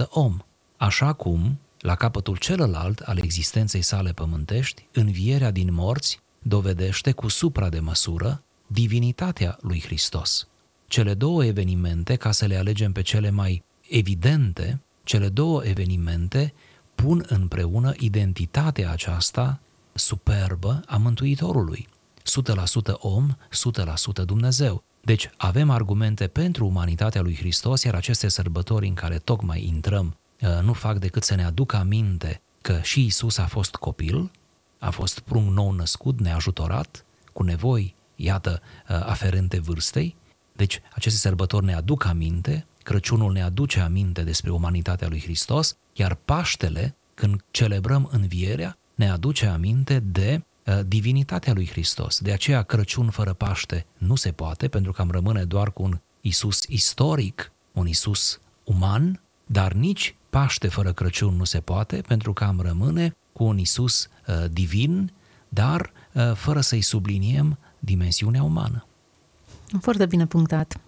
100% 0.02 0.09
om. 0.09 0.38
Așa 0.76 1.12
cum, 1.12 1.59
la 1.81 1.94
capătul 1.94 2.37
celălalt 2.37 3.00
al 3.00 3.18
existenței 3.18 3.83
sale 3.83 4.12
pământești, 4.12 4.87
învierea 4.92 5.50
din 5.50 5.72
morți 5.72 6.20
dovedește 6.42 7.12
cu 7.12 7.28
supra 7.28 7.68
de 7.68 7.81
măsură 7.81 8.42
divinitatea 8.66 9.59
lui 9.61 9.81
Hristos. 9.81 10.46
Cele 10.87 11.14
două 11.14 11.44
evenimente, 11.44 12.16
ca 12.16 12.33
să 12.33 12.46
le 12.46 12.57
alegem 12.57 12.92
pe 12.92 13.02
cele 13.02 13.31
mai 13.31 13.62
evidente, 13.88 14.81
cele 15.05 15.28
două 15.28 15.64
evenimente 15.64 16.52
pun 16.94 17.24
împreună 17.28 17.92
identitatea 17.98 18.90
aceasta 18.90 19.61
superbă 19.92 20.83
a 20.87 20.96
Mântuitorului. 20.96 21.88
100% 22.23 22.93
om, 22.99 23.37
100% 24.21 24.25
Dumnezeu. 24.25 24.85
Deci 25.01 25.31
avem 25.37 25.71
argumente 25.71 26.27
pentru 26.27 26.67
umanitatea 26.67 27.21
lui 27.21 27.37
Hristos, 27.37 27.83
iar 27.83 27.95
aceste 27.95 28.29
sărbători 28.29 28.87
în 28.87 28.95
care 28.95 29.19
tocmai 29.19 29.65
intrăm 29.65 30.17
uh, 30.41 30.49
nu 30.63 30.73
fac 30.73 30.99
decât 30.99 31.23
să 31.23 31.35
ne 31.35 31.45
aducă 31.45 31.77
aminte 31.77 32.41
că 32.61 32.81
și 32.83 33.05
Isus 33.05 33.39
a 33.39 33.47
fost 33.47 33.75
copil, 33.75 34.31
a 34.79 34.91
fost 34.91 35.19
prunc 35.19 35.53
nou 35.53 35.73
născut, 35.73 36.21
neajutorat, 36.21 37.05
cu 37.33 37.43
nevoi, 37.43 37.95
iată, 38.17 38.63
uh, 38.89 39.07
aferente 39.07 39.61
vârstei. 39.61 40.17
Deci 40.53 40.81
aceste 40.93 41.19
sărbători 41.19 41.65
ne 41.65 41.75
aduc 41.75 42.05
aminte, 42.05 42.67
Crăciunul 42.83 43.33
ne 43.33 43.43
aduce 43.43 43.81
aminte 43.81 44.23
despre 44.23 44.51
umanitatea 44.51 45.09
lui 45.09 45.21
Hristos, 45.21 45.77
iar 45.93 46.15
Paștele, 46.15 46.95
când 47.15 47.45
celebrăm 47.51 48.09
învierea, 48.13 48.77
ne 48.95 49.11
aduce 49.11 49.47
aminte 49.47 49.99
de 49.99 50.35
Uh, 50.35 50.52
divinitatea 50.87 51.53
lui 51.53 51.68
Hristos. 51.68 52.18
De 52.18 52.33
aceea 52.33 52.62
Crăciun 52.62 53.11
fără 53.11 53.33
Paște 53.33 53.87
nu 53.98 54.14
se 54.14 54.33
poate, 54.33 54.68
pentru 54.68 54.92
că 54.92 55.01
am 55.01 55.11
rămâne 55.11 55.44
doar 55.44 55.72
cu 55.72 55.83
un 55.83 55.98
Isus 56.20 56.62
istoric, 56.68 57.53
un 57.72 57.87
Isus 57.87 58.40
uman, 58.64 59.20
dar 59.46 59.72
nici 59.72 60.14
Paște 60.31 60.68
fără 60.68 60.92
Crăciun 60.92 61.35
nu 61.35 61.44
se 61.44 61.61
poate, 61.61 61.96
pentru 61.96 62.33
că 62.33 62.44
am 62.44 62.61
rămâne 62.61 63.16
cu 63.33 63.44
un 63.44 63.59
Isus 63.59 64.09
uh, 64.27 64.44
divin, 64.51 65.12
dar 65.48 65.92
uh, 66.12 66.33
fără 66.35 66.61
să-i 66.61 66.81
subliniem 66.81 67.59
dimensiunea 67.79 68.42
umană. 68.42 68.87
Foarte 69.81 70.07
bine 70.07 70.27
punctat. 70.27 70.81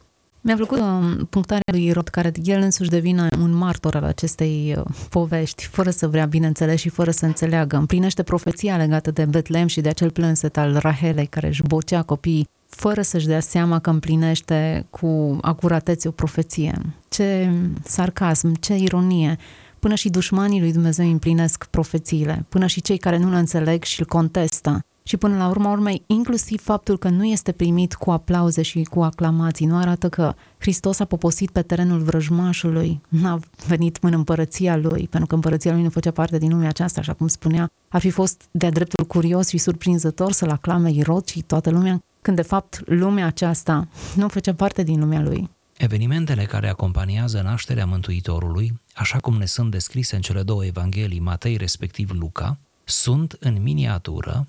Mi-a 0.46 0.56
plăcut 0.56 0.78
uh, 0.78 1.26
punctarea 1.30 1.72
lui 1.72 1.86
Irod, 1.86 2.08
care 2.08 2.32
el 2.42 2.60
însuși 2.60 2.90
devine 2.90 3.28
un 3.40 3.52
martor 3.52 3.94
al 3.94 4.04
acestei 4.04 4.74
uh, 4.76 4.84
povești, 5.08 5.66
fără 5.66 5.90
să 5.90 6.08
vrea, 6.08 6.26
bineînțeles, 6.26 6.80
și 6.80 6.88
fără 6.88 7.10
să 7.10 7.26
înțeleagă. 7.26 7.76
Împlinește 7.76 8.22
profeția 8.22 8.76
legată 8.76 9.10
de 9.10 9.24
Betlehem 9.24 9.66
și 9.66 9.80
de 9.80 9.88
acel 9.88 10.10
plânset 10.10 10.56
al 10.56 10.76
Rahelei, 10.78 11.26
care 11.26 11.46
își 11.46 11.62
bocea 11.62 12.02
copiii, 12.02 12.48
fără 12.66 13.02
să-și 13.02 13.26
dea 13.26 13.40
seama 13.40 13.78
că 13.78 13.90
împlinește 13.90 14.86
cu 14.90 15.38
acuratețe 15.40 16.08
o 16.08 16.10
profeție. 16.10 16.80
Ce 17.08 17.50
sarcasm, 17.84 18.54
ce 18.54 18.74
ironie! 18.74 19.38
Până 19.78 19.94
și 19.94 20.08
dușmanii 20.08 20.60
lui 20.60 20.72
Dumnezeu 20.72 21.10
împlinesc 21.10 21.66
profețiile, 21.70 22.44
până 22.48 22.66
și 22.66 22.82
cei 22.82 22.98
care 22.98 23.18
nu 23.18 23.30
le 23.30 23.38
înțeleg 23.38 23.82
și 23.82 24.00
îl 24.00 24.06
contestă. 24.06 24.84
Și 25.06 25.16
până 25.16 25.36
la 25.36 25.48
urma 25.48 25.70
urmei, 25.70 26.02
inclusiv 26.06 26.62
faptul 26.62 26.98
că 26.98 27.08
nu 27.08 27.24
este 27.24 27.52
primit 27.52 27.94
cu 27.94 28.10
aplauze 28.10 28.62
și 28.62 28.82
cu 28.82 29.02
aclamații, 29.02 29.66
nu 29.66 29.76
arată 29.76 30.08
că 30.08 30.34
Hristos 30.58 30.98
a 30.98 31.04
poposit 31.04 31.50
pe 31.50 31.62
terenul 31.62 32.00
vrăjmașului, 32.00 33.00
n-a 33.08 33.40
venit 33.66 33.98
în 34.00 34.12
împărăția 34.12 34.76
lui, 34.76 35.08
pentru 35.08 35.28
că 35.28 35.34
împărăția 35.34 35.72
lui 35.72 35.82
nu 35.82 35.90
făcea 35.90 36.10
parte 36.10 36.38
din 36.38 36.50
lumea 36.50 36.68
aceasta, 36.68 37.00
așa 37.00 37.12
cum 37.12 37.26
spunea. 37.26 37.70
Ar 37.88 38.00
fi 38.00 38.10
fost 38.10 38.42
de-a 38.50 38.70
dreptul 38.70 39.04
curios 39.04 39.48
și 39.48 39.58
surprinzător 39.58 40.32
să-l 40.32 40.50
aclame 40.50 40.90
Irod 40.90 41.26
și 41.26 41.42
toată 41.42 41.70
lumea, 41.70 42.02
când 42.22 42.36
de 42.36 42.42
fapt 42.42 42.82
lumea 42.86 43.26
aceasta 43.26 43.88
nu 44.14 44.28
făcea 44.28 44.54
parte 44.54 44.82
din 44.82 45.00
lumea 45.00 45.20
lui. 45.20 45.50
Evenimentele 45.76 46.44
care 46.44 46.68
acompaniază 46.68 47.40
nașterea 47.40 47.86
Mântuitorului, 47.86 48.80
așa 48.94 49.18
cum 49.18 49.36
ne 49.36 49.46
sunt 49.46 49.70
descrise 49.70 50.16
în 50.16 50.22
cele 50.22 50.42
două 50.42 50.64
evanghelii, 50.64 51.20
Matei 51.20 51.56
respectiv 51.56 52.10
Luca, 52.10 52.58
sunt 52.84 53.36
în 53.40 53.62
miniatură 53.62 54.46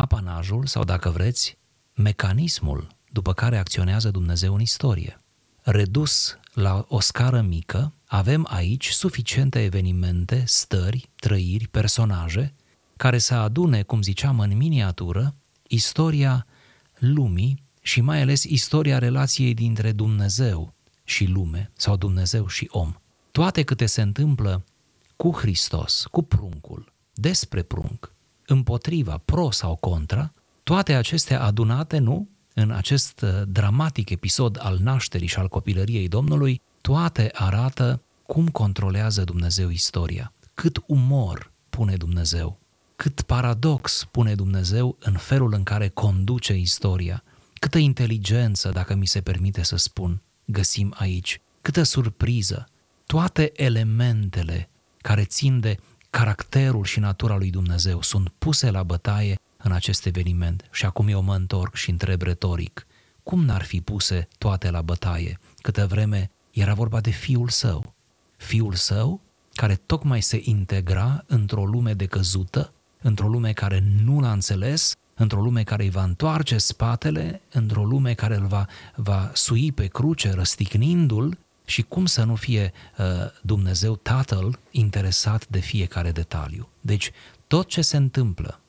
apanajul 0.00 0.66
sau, 0.66 0.84
dacă 0.84 1.10
vreți, 1.10 1.58
mecanismul 1.94 2.88
după 3.12 3.32
care 3.32 3.58
acționează 3.58 4.10
Dumnezeu 4.10 4.54
în 4.54 4.60
istorie. 4.60 5.20
Redus 5.62 6.38
la 6.52 6.84
o 6.88 7.00
scară 7.00 7.40
mică, 7.40 7.92
avem 8.06 8.46
aici 8.50 8.88
suficiente 8.88 9.62
evenimente, 9.62 10.42
stări, 10.46 11.08
trăiri, 11.16 11.68
personaje, 11.68 12.52
care 12.96 13.18
să 13.18 13.34
adune, 13.34 13.82
cum 13.82 14.02
ziceam 14.02 14.40
în 14.40 14.56
miniatură, 14.56 15.34
istoria 15.66 16.46
lumii 16.98 17.62
și 17.82 18.00
mai 18.00 18.20
ales 18.20 18.44
istoria 18.44 18.98
relației 18.98 19.54
dintre 19.54 19.92
Dumnezeu 19.92 20.74
și 21.04 21.24
lume 21.24 21.70
sau 21.76 21.96
Dumnezeu 21.96 22.46
și 22.46 22.68
om. 22.70 22.94
Toate 23.30 23.62
câte 23.62 23.86
se 23.86 24.02
întâmplă 24.02 24.64
cu 25.16 25.32
Hristos, 25.32 26.06
cu 26.10 26.22
pruncul, 26.22 26.92
despre 27.14 27.62
prunc, 27.62 28.12
împotriva, 28.50 29.20
pro 29.24 29.50
sau 29.50 29.76
contra, 29.76 30.32
toate 30.62 30.94
acestea 30.94 31.42
adunate, 31.42 31.98
nu, 31.98 32.28
în 32.54 32.70
acest 32.70 33.20
uh, 33.20 33.42
dramatic 33.46 34.10
episod 34.10 34.58
al 34.60 34.78
nașterii 34.82 35.26
și 35.26 35.38
al 35.38 35.48
copilăriei 35.48 36.08
Domnului, 36.08 36.60
toate 36.80 37.30
arată 37.34 38.02
cum 38.26 38.48
controlează 38.48 39.24
Dumnezeu 39.24 39.68
istoria, 39.68 40.32
cât 40.54 40.82
umor 40.86 41.52
pune 41.70 41.96
Dumnezeu, 41.96 42.58
cât 42.96 43.22
paradox 43.22 44.08
pune 44.10 44.34
Dumnezeu 44.34 44.96
în 45.00 45.12
felul 45.12 45.52
în 45.52 45.62
care 45.62 45.88
conduce 45.88 46.54
istoria, 46.56 47.22
câtă 47.58 47.78
inteligență, 47.78 48.70
dacă 48.70 48.94
mi 48.94 49.06
se 49.06 49.20
permite 49.20 49.62
să 49.62 49.76
spun, 49.76 50.22
găsim 50.44 50.94
aici, 50.96 51.40
câtă 51.60 51.82
surpriză, 51.82 52.68
toate 53.06 53.52
elementele 53.54 54.68
care 54.98 55.24
țin 55.24 55.60
de 55.60 55.78
caracterul 56.10 56.84
și 56.84 56.98
natura 56.98 57.36
lui 57.36 57.50
Dumnezeu 57.50 58.02
sunt 58.02 58.28
puse 58.38 58.70
la 58.70 58.82
bătaie 58.82 59.38
în 59.56 59.72
acest 59.72 60.06
eveniment. 60.06 60.68
Și 60.70 60.84
acum 60.84 61.08
eu 61.08 61.22
mă 61.22 61.34
întorc 61.34 61.74
și 61.74 61.90
întreb 61.90 62.22
retoric, 62.22 62.86
cum 63.22 63.44
n-ar 63.44 63.62
fi 63.62 63.80
puse 63.80 64.28
toate 64.38 64.70
la 64.70 64.82
bătaie, 64.82 65.38
câtă 65.62 65.86
vreme 65.86 66.30
era 66.50 66.74
vorba 66.74 67.00
de 67.00 67.10
fiul 67.10 67.48
său? 67.48 67.94
Fiul 68.36 68.74
său 68.74 69.20
care 69.54 69.74
tocmai 69.74 70.22
se 70.22 70.40
integra 70.44 71.24
într-o 71.26 71.64
lume 71.64 71.94
decăzută, 71.94 72.72
într-o 73.02 73.28
lume 73.28 73.52
care 73.52 73.84
nu 74.04 74.20
l-a 74.20 74.32
înțeles, 74.32 74.94
într-o 75.14 75.40
lume 75.40 75.62
care 75.62 75.82
îi 75.82 75.90
va 75.90 76.02
întoarce 76.02 76.58
spatele, 76.58 77.40
într-o 77.52 77.84
lume 77.84 78.14
care 78.14 78.36
îl 78.36 78.46
va, 78.46 78.66
va 78.94 79.30
sui 79.34 79.72
pe 79.72 79.86
cruce, 79.86 80.32
răstignindu-l 80.32 81.38
și 81.70 81.82
cum 81.82 82.06
să 82.06 82.24
nu 82.24 82.34
fie 82.34 82.72
uh, 82.98 83.06
Dumnezeu 83.42 83.96
Tatăl 83.96 84.58
interesat 84.70 85.48
de 85.48 85.58
fiecare 85.58 86.10
detaliu. 86.10 86.68
Deci, 86.80 87.10
tot 87.46 87.68
ce 87.68 87.82
se 87.82 87.96
întâmplă 87.96 88.60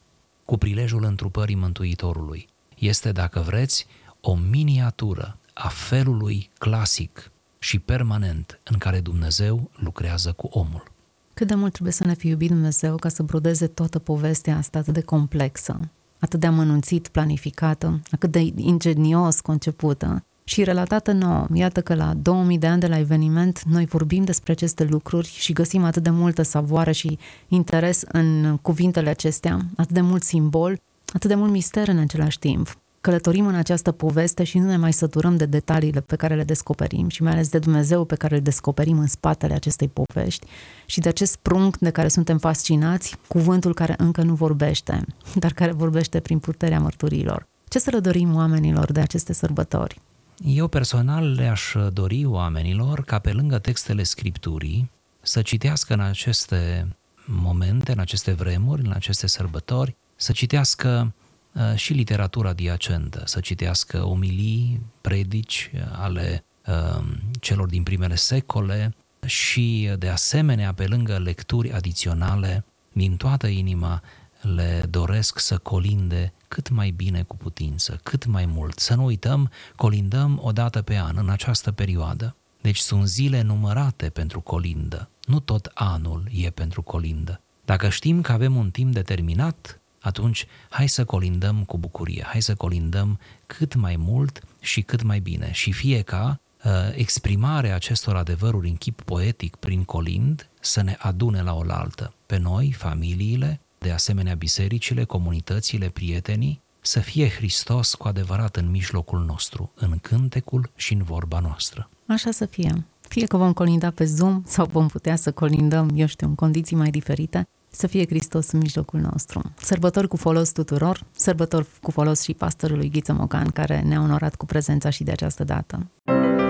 cu 0.45 0.57
prilejul 0.57 1.03
întrupării 1.03 1.55
Mântuitorului 1.55 2.47
este, 2.77 3.11
dacă 3.11 3.39
vreți, 3.39 3.87
o 4.19 4.35
miniatură 4.35 5.37
a 5.53 5.67
felului 5.67 6.49
clasic 6.57 7.31
și 7.59 7.79
permanent 7.79 8.59
în 8.63 8.77
care 8.77 8.99
Dumnezeu 8.99 9.69
lucrează 9.73 10.31
cu 10.31 10.49
omul. 10.51 10.91
Cât 11.33 11.47
de 11.47 11.55
mult 11.55 11.71
trebuie 11.71 11.93
să 11.93 12.05
ne 12.05 12.13
fi 12.13 12.27
iubit 12.27 12.49
Dumnezeu 12.49 12.95
ca 12.95 13.09
să 13.09 13.23
brodeze 13.23 13.67
toată 13.67 13.99
povestea 13.99 14.57
asta 14.57 14.77
atât 14.77 14.93
de 14.93 15.01
complexă, 15.01 15.79
atât 16.19 16.39
de 16.39 16.47
amănunțit 16.47 17.07
planificată, 17.07 18.01
atât 18.11 18.31
de 18.31 18.39
ingenios 18.55 19.39
concepută 19.39 20.23
și 20.43 20.63
relatată 20.63 21.11
nouă. 21.11 21.47
Iată 21.53 21.81
că 21.81 21.95
la 21.95 22.13
2000 22.21 22.57
de 22.57 22.67
ani 22.67 22.79
de 22.79 22.87
la 22.87 22.99
eveniment 22.99 23.61
noi 23.63 23.85
vorbim 23.85 24.23
despre 24.23 24.51
aceste 24.51 24.83
lucruri 24.83 25.27
și 25.27 25.53
găsim 25.53 25.83
atât 25.83 26.03
de 26.03 26.09
multă 26.09 26.41
savoare 26.41 26.91
și 26.91 27.17
interes 27.47 28.03
în 28.11 28.57
cuvintele 28.61 29.09
acestea, 29.09 29.59
atât 29.77 29.93
de 29.93 30.01
mult 30.01 30.23
simbol, 30.23 30.79
atât 31.13 31.29
de 31.29 31.35
mult 31.35 31.51
mister 31.51 31.87
în 31.87 31.97
același 31.97 32.39
timp 32.39 32.81
călătorim 33.01 33.45
în 33.45 33.55
această 33.55 33.91
poveste 33.91 34.43
și 34.43 34.57
nu 34.57 34.65
ne 34.65 34.77
mai 34.77 34.93
săturăm 34.93 35.37
de 35.37 35.45
detaliile 35.45 36.01
pe 36.01 36.15
care 36.15 36.35
le 36.35 36.43
descoperim 36.43 37.09
și 37.09 37.23
mai 37.23 37.31
ales 37.31 37.49
de 37.49 37.59
Dumnezeu 37.59 38.05
pe 38.05 38.15
care 38.15 38.35
îl 38.35 38.41
descoperim 38.41 38.99
în 38.99 39.07
spatele 39.07 39.53
acestei 39.53 39.87
povești 39.93 40.47
și 40.85 40.99
de 40.99 41.09
acest 41.09 41.35
prunc 41.35 41.77
de 41.77 41.89
care 41.89 42.07
suntem 42.07 42.37
fascinați, 42.37 43.15
cuvântul 43.27 43.73
care 43.73 43.95
încă 43.97 44.21
nu 44.21 44.33
vorbește, 44.33 45.05
dar 45.35 45.53
care 45.53 45.71
vorbește 45.71 46.19
prin 46.19 46.39
puterea 46.39 46.79
mărturilor. 46.79 47.47
Ce 47.67 47.79
să 47.79 47.89
le 47.89 47.99
dorim 47.99 48.35
oamenilor 48.35 48.91
de 48.91 48.99
aceste 48.99 49.33
sărbători? 49.33 50.01
Eu 50.45 50.67
personal 50.67 51.31
le-aș 51.31 51.75
dori 51.93 52.25
oamenilor 52.25 53.03
ca 53.03 53.19
pe 53.19 53.31
lângă 53.31 53.59
textele 53.59 54.03
Scripturii 54.03 54.89
să 55.21 55.41
citească 55.41 55.93
în 55.93 55.99
aceste 55.99 56.87
momente, 57.25 57.91
în 57.91 57.99
aceste 57.99 58.31
vremuri, 58.31 58.81
în 58.85 58.91
aceste 58.91 59.27
sărbători, 59.27 59.95
să 60.15 60.31
citească 60.31 61.13
Uh, 61.53 61.75
și 61.75 61.93
literatura 61.93 62.49
adiacentă, 62.49 63.21
să 63.25 63.39
citească 63.39 64.03
omilii, 64.03 64.81
predici 65.01 65.71
uh, 65.73 65.81
ale 65.91 66.43
uh, 66.67 67.03
celor 67.39 67.67
din 67.67 67.83
primele 67.83 68.15
secole 68.15 68.95
și, 69.25 69.91
de 69.97 70.09
asemenea, 70.09 70.73
pe 70.73 70.85
lângă 70.85 71.17
lecturi 71.17 71.71
adiționale, 71.71 72.65
din 72.91 73.17
toată 73.17 73.47
inima 73.47 74.01
le 74.41 74.85
doresc 74.89 75.39
să 75.39 75.57
colinde 75.57 76.33
cât 76.47 76.69
mai 76.69 76.89
bine 76.89 77.23
cu 77.23 77.35
putință, 77.35 77.99
cât 78.03 78.25
mai 78.25 78.45
mult. 78.45 78.79
Să 78.79 78.95
nu 78.95 79.05
uităm, 79.05 79.51
colindăm 79.75 80.39
o 80.43 80.51
dată 80.51 80.81
pe 80.81 80.97
an 80.97 81.17
în 81.17 81.29
această 81.29 81.71
perioadă. 81.71 82.35
Deci 82.61 82.77
sunt 82.77 83.07
zile 83.07 83.41
numărate 83.41 84.09
pentru 84.09 84.39
colindă. 84.39 85.09
Nu 85.25 85.39
tot 85.39 85.71
anul 85.73 86.27
e 86.31 86.49
pentru 86.49 86.81
colindă. 86.81 87.41
Dacă 87.65 87.89
știm 87.89 88.21
că 88.21 88.31
avem 88.31 88.55
un 88.55 88.71
timp 88.71 88.93
determinat, 88.93 89.79
atunci 89.99 90.45
hai 90.69 90.89
să 90.89 91.05
colindăm 91.05 91.63
cu 91.63 91.77
bucurie, 91.77 92.23
hai 92.27 92.41
să 92.41 92.55
colindăm 92.55 93.19
cât 93.47 93.75
mai 93.75 93.95
mult 93.95 94.41
și 94.59 94.81
cât 94.81 95.01
mai 95.01 95.19
bine. 95.19 95.51
Și 95.51 95.71
fie 95.71 96.01
ca 96.01 96.39
uh, 96.63 96.71
exprimarea 96.95 97.75
acestor 97.75 98.15
adevăruri 98.15 98.69
în 98.69 98.75
chip 98.75 99.01
poetic 99.01 99.55
prin 99.55 99.83
colind 99.83 100.49
să 100.59 100.81
ne 100.81 100.95
adune 100.99 101.41
la 101.41 101.53
oaltă. 101.53 102.13
Pe 102.25 102.37
noi, 102.37 102.71
familiile, 102.71 103.59
de 103.85 103.91
asemenea 103.91 104.33
bisericile, 104.33 105.03
comunitățile, 105.03 105.89
prietenii, 105.89 106.61
să 106.81 106.99
fie 106.99 107.29
Hristos 107.29 107.93
cu 107.93 108.07
adevărat 108.07 108.55
în 108.55 108.69
mijlocul 108.69 109.23
nostru, 109.27 109.71
în 109.75 109.97
cântecul 110.01 110.69
și 110.75 110.93
în 110.93 111.03
vorba 111.03 111.39
noastră. 111.39 111.89
Așa 112.05 112.31
să 112.31 112.45
fie. 112.45 112.85
Fie 113.07 113.25
că 113.25 113.37
vom 113.37 113.53
colinda 113.53 113.91
pe 113.91 114.05
Zoom 114.05 114.43
sau 114.45 114.65
vom 114.71 114.87
putea 114.87 115.15
să 115.15 115.31
colindăm, 115.31 115.89
eu 115.95 116.05
știu, 116.05 116.27
în 116.27 116.35
condiții 116.35 116.75
mai 116.75 116.89
diferite, 116.89 117.47
să 117.69 117.87
fie 117.87 118.05
Hristos 118.05 118.51
în 118.51 118.59
mijlocul 118.59 118.99
nostru. 118.99 119.41
Sărbători 119.55 120.07
cu 120.07 120.17
folos 120.17 120.51
tuturor, 120.51 121.03
sărbători 121.11 121.67
cu 121.81 121.91
folos 121.91 122.21
și 122.21 122.33
pastorului 122.33 122.89
Ghiță 122.89 123.13
Mocan, 123.13 123.47
care 123.47 123.81
ne-a 123.81 124.01
onorat 124.01 124.35
cu 124.35 124.45
prezența 124.45 124.89
și 124.89 125.03
de 125.03 125.11
această 125.11 125.43
dată. 125.43 125.87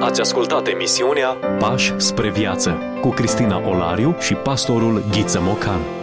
Ați 0.01 0.21
ascultat 0.21 0.67
emisiunea 0.67 1.27
Pași 1.59 1.93
spre 1.97 2.31
viață 2.31 2.77
cu 3.01 3.09
Cristina 3.09 3.67
Olariu 3.67 4.15
și 4.19 4.33
pastorul 4.33 5.03
Ghiță 5.11 5.41
Mocan. 5.41 6.00